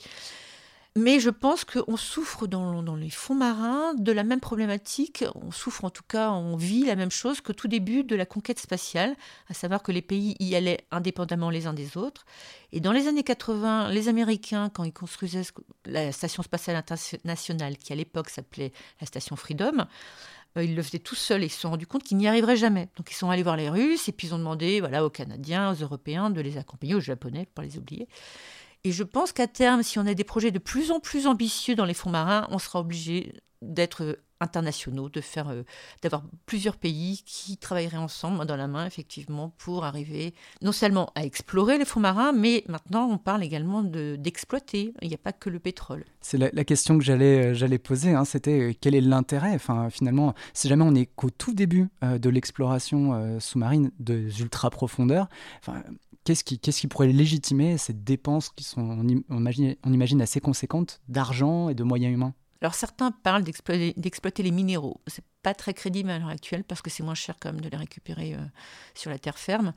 Mais 0.98 1.22
je 1.22 1.30
pense 1.30 1.63
qu'on 1.63 1.96
souffre 1.96 2.48
dans, 2.48 2.84
dans, 2.84 2.98
les 2.98 3.10
fonds 3.10 3.36
marins 3.36 3.94
de 3.94 4.12
la 4.12 4.25
même 4.25 4.42
problématique. 4.42 5.24
On 5.36 5.50
souffre 5.50 5.86
en 5.86 5.90
tout 5.90 6.04
cas, 6.06 6.32
on 6.32 6.58
vit 6.58 6.84
la 6.84 6.98
même 6.98 7.12
chose 7.12 7.40
qu'au 7.40 7.54
tout 7.54 7.70
début 7.70 8.04
de 8.04 8.13
la 8.13 8.25
conquête 8.25 8.60
spatiale, 8.60 9.16
à 9.50 9.54
savoir 9.54 9.84
que 9.84 9.94
les 9.94 10.01
pays 10.01 10.36
y 10.40 10.54
allaient 10.54 10.86
indépendamment 10.92 11.50
les 11.50 11.66
uns 11.66 11.74
des 11.74 11.96
autres. 11.96 12.25
Et 12.74 12.82
dans 12.82 12.92
les 12.92 13.08
années 13.08 13.24
80, 13.24 13.90
les 13.90 14.10
Américains, 14.10 14.70
quand 14.70 14.84
ils 14.84 14.92
construisaient 14.92 15.44
la 15.86 16.12
station 16.12 16.44
spatiale 16.44 16.75
internationale, 16.75 17.78
qui 17.78 17.94
à 17.94 17.96
l'époque 17.96 18.30
s'appelait 18.30 18.74
la 19.00 19.08
station 19.08 19.38
Freedom, 19.38 19.86
ils 20.58 20.75
le 20.75 20.84
faisaient 20.84 21.00
tout 21.00 21.15
seuls 21.15 21.43
et 21.43 21.46
ils 21.46 21.50
se 21.50 21.62
sont 21.62 21.70
rendus 21.70 21.88
compte 21.88 22.03
qu'ils 22.03 22.17
n'y 22.17 22.27
arriveraient 22.27 22.58
jamais. 22.58 22.89
Donc 22.98 23.12
ils 23.12 23.15
sont 23.15 23.29
allés 23.29 23.43
voir 23.43 23.55
les 23.55 23.70
Russes 23.70 24.10
et 24.10 24.12
puis 24.12 24.27
ils 24.27 24.34
ont 24.34 24.39
demandé 24.39 24.79
voilà, 24.79 25.05
aux 25.05 25.10
Canadiens, 25.10 25.72
aux 25.72 25.75
Européens 25.75 26.29
de 26.29 26.41
les 26.41 26.58
accompagner, 26.58 26.96
aux 26.96 27.00
Japonais, 27.00 27.48
pour 27.53 27.63
les 27.63 27.77
oublier. 27.77 28.08
Et 28.84 28.91
je 28.91 29.03
pense 29.03 29.31
qu'à 29.31 29.48
terme, 29.48 29.84
si 29.84 30.00
on 30.00 30.08
a 30.08 30.13
des 30.13 30.24
projets 30.24 30.51
de 30.51 30.60
plus 30.60 30.91
en 30.91 31.00
plus 31.00 31.27
ambitieux 31.27 31.75
dans 31.75 31.86
les 31.86 31.93
fonds 31.93 32.10
marins, 32.10 32.48
on 32.50 32.60
sera 32.60 32.79
obligé 32.79 33.34
d'être 33.62 34.17
internationaux, 34.41 35.10
de 35.10 35.21
faire, 35.21 35.50
euh, 35.50 35.63
d'avoir 36.01 36.24
plusieurs 36.45 36.77
pays 36.77 37.21
qui 37.25 37.57
travailleraient 37.57 37.98
ensemble, 37.98 38.38
main 38.38 38.45
dans 38.45 38.55
la 38.55 38.67
main, 38.67 38.86
effectivement, 38.86 39.53
pour 39.57 39.86
arriver 39.86 40.33
non 40.62 40.71
seulement 40.71 41.12
à 41.15 41.24
explorer 41.24 41.77
les 41.77 41.86
fonds 41.86 42.00
marins, 42.00 42.33
mais 42.33 42.63
maintenant 42.67 43.07
on 43.10 43.17
parle 43.17 43.43
également 43.43 43.83
de, 43.83 44.15
d'exploiter. 44.17 44.93
Il 45.01 45.07
n'y 45.07 45.13
a 45.13 45.19
pas 45.19 45.33
que 45.33 45.50
le 45.50 45.60
pétrole. 45.60 46.05
C'est 46.21 46.38
la, 46.38 46.63
question 46.63 46.98
que 46.98 47.03
j'allais, 47.03 47.48
euh, 47.48 47.53
j'allais 47.53 47.79
poser, 47.79 48.13
hein, 48.13 48.25
c'était 48.25 48.60
euh, 48.60 48.74
quel 48.79 48.95
est 48.95 49.01
l'intérêt? 49.01 49.53
Enfin, 49.53 49.89
finalement, 49.89 50.33
si 50.53 50.67
jamais 50.67 50.83
on 50.83 50.95
est 50.95 51.05
qu'au 51.05 51.29
tout 51.29 51.53
début 51.53 51.89
de 52.01 52.29
l'exploration 52.29 53.39
sous-marine 53.39 53.91
de 54.00 54.29
ultra 54.39 54.69
profondeur, 54.69 55.27
enfin, 55.60 55.83
qu'est-ce 56.24 56.43
qui, 56.43 56.60
qu'est-ce 56.60 56.81
qui 56.81 56.88
pourrait 56.88 57.07
légitimer 57.07 57.77
ces 57.77 57.93
dépenses 57.93 58.50
qui 58.50 58.63
sont, 58.63 58.81
on 59.29 59.38
imagine, 59.38 59.75
on 59.83 59.93
imagine 59.93 60.21
assez 60.21 60.39
conséquentes 60.39 61.01
d'argent 61.07 61.69
et 61.69 61.75
de 61.75 61.83
moyens 61.83 62.13
humains? 62.13 62.33
Alors 62.62 62.75
certains 62.75 63.12
parlent 63.12 63.44
d'exploiter, 63.44 64.44
les 64.44 64.51
minéraux. 64.51 65.01
C'est 65.08 65.24
pas 65.41 65.56
très 65.56 65.74
crédible 65.74 66.12
à 66.12 66.20
l'heure 66.20 66.30
actuelle 66.30 66.63
parce 66.63 66.82
que 66.82 66.91
c'est 66.91 67.01
moins 67.01 67.15
cher 67.15 67.36
quand 67.39 67.51
même 67.51 67.62
de 67.62 67.70
les 67.70 67.77
récupérer 67.77 68.36
euh, 68.36 68.46
sur 68.94 69.10
la 69.10 69.18
terre 69.18 69.39
ferme. 69.39 69.74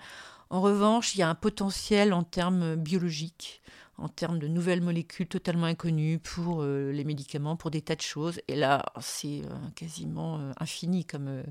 En 0.50 0.60
revanche, 0.60 1.14
il 1.14 1.20
y 1.20 1.22
a 1.22 1.28
un 1.28 1.34
potentiel 1.34 2.12
en 2.12 2.22
termes 2.22 2.76
biologiques, 2.76 3.62
en 3.96 4.08
termes 4.08 4.38
de 4.38 4.48
nouvelles 4.48 4.82
molécules 4.82 5.26
totalement 5.26 5.64
inconnues 5.64 6.18
pour 6.18 6.62
euh, 6.62 6.92
les 6.92 7.04
médicaments, 7.04 7.56
pour 7.56 7.70
des 7.70 7.80
tas 7.80 7.96
de 7.96 8.02
choses. 8.02 8.40
Et 8.48 8.56
là, 8.56 8.84
c'est 9.00 9.40
euh, 9.44 9.68
quasiment 9.74 10.52
infini 10.60 11.06
comme, 11.06 11.42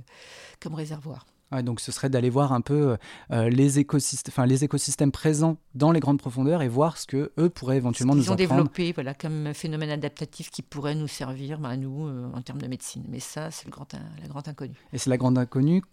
comme 0.60 0.76
réservoir 0.76 1.26
donc 1.62 1.80
ce 1.80 1.92
serait 1.92 2.10
d'aller 2.10 2.30
voir 2.30 2.54
un 2.54 2.62
peu 2.62 2.98
euh, 3.32 3.50
les, 3.50 3.80
écosystèmes, 3.80 4.46
les 4.46 4.64
écosystèmes 4.64 5.12
présents 5.12 5.58
dans 5.76 5.92
les 5.92 6.00
grandes 6.00 6.20
profondeurs 6.20 6.62
et 6.62 6.68
voir 6.68 6.98
ce 6.98 7.06
que 7.06 7.32
eux 7.38 7.50
pourraient 7.50 7.78
éventuellement 7.78 8.16
nous 8.16 8.24
apprendre. 8.24 8.42
Ils 8.42 8.46
ont 8.46 8.56
développé 8.56 8.92
voilà, 8.94 9.14
comme 9.14 9.54
phénomène 9.54 9.92
adaptatif 9.92 10.50
qui 10.50 10.62
pourrait 10.62 10.96
nous 10.96 11.08
servir 11.08 11.64
à 11.64 11.78
nous 11.78 12.08
euh, 12.08 12.32
en 12.34 12.42
termes 12.42 12.62
de 12.62 12.68
médecine. 12.68 13.04
Mais 13.10 13.20
ça, 13.20 13.52
c'est 13.52 13.66
le 13.66 13.72
grand, 13.72 13.94
la 13.94 14.28
grande 14.28 14.48
inconnue. 14.48 14.78
Et 14.92 14.98
c'est 14.98 15.10
la 15.10 15.18
grande 15.18 15.38
inconnue 15.38 15.84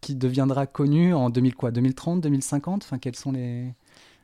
qui 0.00 0.14
deviendra 0.14 0.66
connue 0.66 1.14
en 1.14 1.30
2000 1.30 1.54
quoi 1.54 1.70
2030, 1.70 2.20
2050 2.20 2.84
Enfin, 2.84 2.98
quels 2.98 3.16
sont 3.16 3.32
les... 3.32 3.72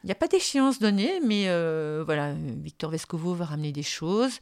Il 0.03 0.07
n'y 0.07 0.13
a 0.13 0.17
pas 0.17 0.29
d'échéance 0.29 0.79
donnée, 0.79 1.21
mais 1.27 1.45
euh, 1.49 2.03
voilà, 2.05 2.33
Victor 2.33 2.91
Vescovo 2.91 3.35
va 3.35 3.45
ramener 3.45 3.71
des 3.71 3.83
choses. 3.83 4.41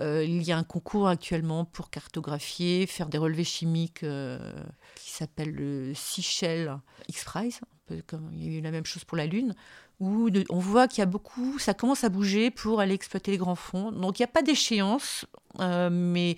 Euh, 0.00 0.24
il 0.24 0.42
y 0.42 0.52
a 0.52 0.58
un 0.58 0.64
concours 0.64 1.08
actuellement 1.08 1.64
pour 1.64 1.90
cartographier, 1.90 2.86
faire 2.86 3.08
des 3.08 3.18
relevés 3.18 3.44
chimiques 3.44 4.02
euh, 4.02 4.52
qui 4.96 5.10
s'appelle 5.10 5.52
le 5.52 5.94
Seychelles 5.94 6.76
X-Prize, 7.08 7.60
comme 8.06 8.30
il 8.32 8.44
y 8.44 8.54
a 8.54 8.58
eu 8.58 8.60
la 8.60 8.70
même 8.70 8.86
chose 8.86 9.04
pour 9.04 9.16
la 9.16 9.26
Lune, 9.26 9.54
où 10.00 10.28
on 10.50 10.58
voit 10.58 10.88
qu'il 10.88 10.98
y 10.98 11.02
a 11.02 11.06
beaucoup, 11.06 11.58
ça 11.58 11.74
commence 11.74 12.02
à 12.02 12.08
bouger 12.08 12.50
pour 12.50 12.80
aller 12.80 12.94
exploiter 12.94 13.30
les 13.30 13.36
grands 13.36 13.54
fonds. 13.54 13.92
Donc 13.92 14.18
il 14.18 14.22
n'y 14.22 14.24
a 14.24 14.32
pas 14.32 14.42
d'échéance, 14.42 15.26
euh, 15.60 15.90
mais 15.90 16.36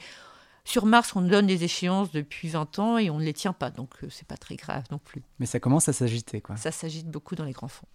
sur 0.65 0.85
Mars, 0.85 1.15
on 1.17 1.23
donne 1.23 1.47
des 1.47 1.65
échéances 1.65 2.11
depuis 2.11 2.49
20 2.49 2.79
ans 2.79 2.99
et 2.99 3.09
on 3.09 3.19
ne 3.19 3.25
les 3.25 3.33
tient 3.33 3.55
pas, 3.55 3.71
donc 3.71 3.95
c'est 4.11 4.27
pas 4.27 4.37
très 4.37 4.57
grave 4.57 4.85
non 4.91 4.99
plus. 4.99 5.23
Mais 5.39 5.47
ça 5.47 5.61
commence 5.61 5.89
à 5.89 5.93
s'agiter, 5.93 6.41
quoi. 6.41 6.57
Ça 6.57 6.73
s'agite 6.73 7.09
beaucoup 7.09 7.37
dans 7.37 7.45
les 7.45 7.53
grands 7.53 7.69
fonds. 7.69 7.87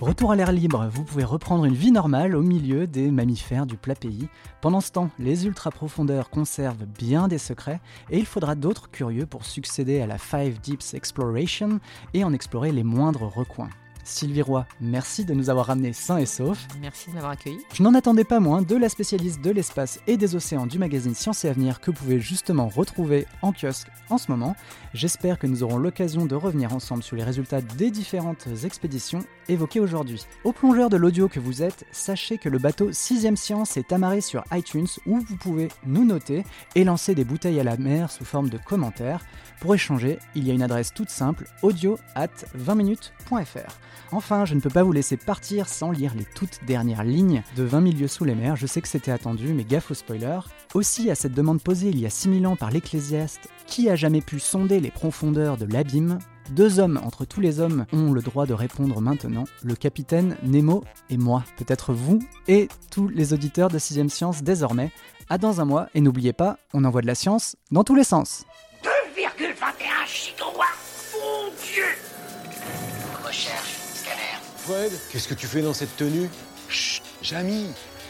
Retour 0.00 0.30
à 0.30 0.36
l'air 0.36 0.52
libre, 0.52 0.88
vous 0.92 1.02
pouvez 1.02 1.24
reprendre 1.24 1.64
une 1.64 1.74
vie 1.74 1.90
normale 1.90 2.36
au 2.36 2.42
milieu 2.42 2.86
des 2.86 3.10
mammifères 3.10 3.66
du 3.66 3.76
plat 3.76 3.96
pays. 3.96 4.28
Pendant 4.60 4.80
ce 4.80 4.92
temps, 4.92 5.10
les 5.18 5.44
ultra-profondeurs 5.44 6.30
conservent 6.30 6.86
bien 6.86 7.26
des 7.26 7.38
secrets 7.38 7.80
et 8.08 8.18
il 8.18 8.24
faudra 8.26 8.54
d'autres 8.54 8.90
curieux 8.92 9.26
pour 9.26 9.44
succéder 9.44 10.00
à 10.00 10.06
la 10.06 10.18
Five 10.18 10.60
Deeps 10.60 10.94
Exploration 10.94 11.80
et 12.14 12.22
en 12.22 12.32
explorer 12.32 12.70
les 12.70 12.84
moindres 12.84 13.26
recoins. 13.26 13.70
Sylvie 14.08 14.42
Roy, 14.42 14.66
merci 14.80 15.26
de 15.26 15.34
nous 15.34 15.50
avoir 15.50 15.66
ramenés 15.66 15.92
sains 15.92 16.16
et 16.16 16.26
saufs. 16.26 16.66
Merci 16.80 17.10
de 17.10 17.14
m'avoir 17.14 17.32
accueilli. 17.32 17.58
Je 17.74 17.82
n'en 17.82 17.92
attendais 17.92 18.24
pas 18.24 18.40
moins 18.40 18.62
de 18.62 18.74
la 18.74 18.88
spécialiste 18.88 19.42
de 19.42 19.50
l'espace 19.50 20.00
et 20.06 20.16
des 20.16 20.34
océans 20.34 20.66
du 20.66 20.78
magazine 20.78 21.14
Science 21.14 21.44
et 21.44 21.48
Avenir 21.48 21.80
que 21.80 21.90
vous 21.90 21.98
pouvez 21.98 22.18
justement 22.18 22.68
retrouver 22.68 23.26
en 23.42 23.52
kiosque 23.52 23.88
en 24.08 24.16
ce 24.16 24.30
moment. 24.30 24.56
J'espère 24.94 25.38
que 25.38 25.46
nous 25.46 25.62
aurons 25.62 25.76
l'occasion 25.76 26.24
de 26.24 26.34
revenir 26.34 26.74
ensemble 26.74 27.02
sur 27.02 27.16
les 27.16 27.22
résultats 27.22 27.60
des 27.60 27.90
différentes 27.90 28.48
expéditions 28.64 29.20
évoquées 29.48 29.80
aujourd'hui. 29.80 30.24
Au 30.42 30.52
plongeur 30.52 30.88
de 30.88 30.96
l'audio 30.96 31.28
que 31.28 31.38
vous 31.38 31.62
êtes, 31.62 31.84
sachez 31.92 32.38
que 32.38 32.48
le 32.48 32.58
bateau 32.58 32.90
6ème 32.90 33.36
Science 33.36 33.76
est 33.76 33.92
amarré 33.92 34.22
sur 34.22 34.42
iTunes 34.52 34.88
où 35.04 35.20
vous 35.20 35.36
pouvez 35.36 35.68
nous 35.86 36.06
noter 36.06 36.44
et 36.74 36.84
lancer 36.84 37.14
des 37.14 37.24
bouteilles 37.24 37.60
à 37.60 37.64
la 37.64 37.76
mer 37.76 38.10
sous 38.10 38.24
forme 38.24 38.48
de 38.48 38.58
commentaires. 38.58 39.26
Pour 39.60 39.74
échanger, 39.74 40.18
il 40.34 40.44
y 40.46 40.50
a 40.50 40.54
une 40.54 40.62
adresse 40.62 40.94
toute 40.94 41.10
simple 41.10 41.46
audio 41.62 41.98
at 42.14 42.28
20minutes.fr. 42.56 43.76
Enfin, 44.12 44.44
je 44.44 44.54
ne 44.54 44.60
peux 44.60 44.70
pas 44.70 44.82
vous 44.82 44.92
laisser 44.92 45.16
partir 45.16 45.68
sans 45.68 45.90
lire 45.90 46.14
les 46.16 46.24
toutes 46.24 46.60
dernières 46.66 47.04
lignes 47.04 47.42
de 47.56 47.62
20 47.62 47.80
milieux 47.80 48.08
sous 48.08 48.24
les 48.24 48.34
mers. 48.34 48.56
Je 48.56 48.66
sais 48.66 48.80
que 48.80 48.88
c'était 48.88 49.10
attendu, 49.10 49.52
mais 49.52 49.64
gaffe 49.64 49.90
au 49.90 49.94
spoiler. 49.94 50.40
Aussi, 50.74 51.10
à 51.10 51.14
cette 51.14 51.34
demande 51.34 51.62
posée 51.62 51.88
il 51.88 52.00
y 52.00 52.06
a 52.06 52.10
6000 52.10 52.46
ans 52.46 52.56
par 52.56 52.70
l'Ecclésiaste, 52.70 53.48
qui 53.66 53.88
a 53.88 53.96
jamais 53.96 54.20
pu 54.20 54.38
sonder 54.40 54.80
les 54.80 54.90
profondeurs 54.90 55.56
de 55.56 55.66
l'abîme? 55.66 56.18
Deux 56.50 56.78
hommes 56.78 56.98
entre 57.04 57.26
tous 57.26 57.40
les 57.40 57.60
hommes 57.60 57.84
ont 57.92 58.12
le 58.12 58.22
droit 58.22 58.46
de 58.46 58.54
répondre 58.54 59.00
maintenant, 59.02 59.44
le 59.62 59.74
capitaine 59.74 60.36
Nemo 60.42 60.82
et 61.10 61.18
moi, 61.18 61.44
peut-être 61.58 61.92
vous 61.92 62.20
et 62.46 62.68
tous 62.90 63.08
les 63.08 63.34
auditeurs 63.34 63.68
de 63.68 63.78
6ème 63.78 64.08
Science 64.08 64.42
désormais. 64.42 64.90
À 65.28 65.36
dans 65.36 65.60
un 65.60 65.66
mois, 65.66 65.88
et 65.94 66.00
n'oubliez 66.00 66.32
pas, 66.32 66.56
on 66.72 66.84
envoie 66.84 67.02
de 67.02 67.06
la 67.06 67.14
science 67.14 67.56
dans 67.70 67.84
tous 67.84 67.94
les 67.94 68.04
sens. 68.04 68.44
2,21 68.82 68.88
gigawatts 70.06 70.66
Mon 71.12 71.50
Dieu 71.62 71.84
Recherche. 73.22 73.87
Fred, 74.68 74.92
qu'est-ce 75.10 75.26
que 75.26 75.32
tu 75.32 75.46
fais 75.46 75.62
dans 75.62 75.72
cette 75.72 75.96
tenue? 75.96 76.28
Chut, 76.68 77.02
Jamy, 77.22 77.68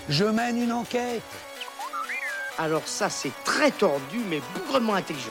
je 0.08 0.24
mène 0.24 0.60
une 0.60 0.72
enquête. 0.72 1.22
Alors 2.58 2.82
ça, 2.84 3.08
c'est 3.08 3.30
très 3.44 3.70
tordu, 3.70 4.18
mais 4.28 4.40
bougrement 4.56 4.94
intelligent. 4.94 5.30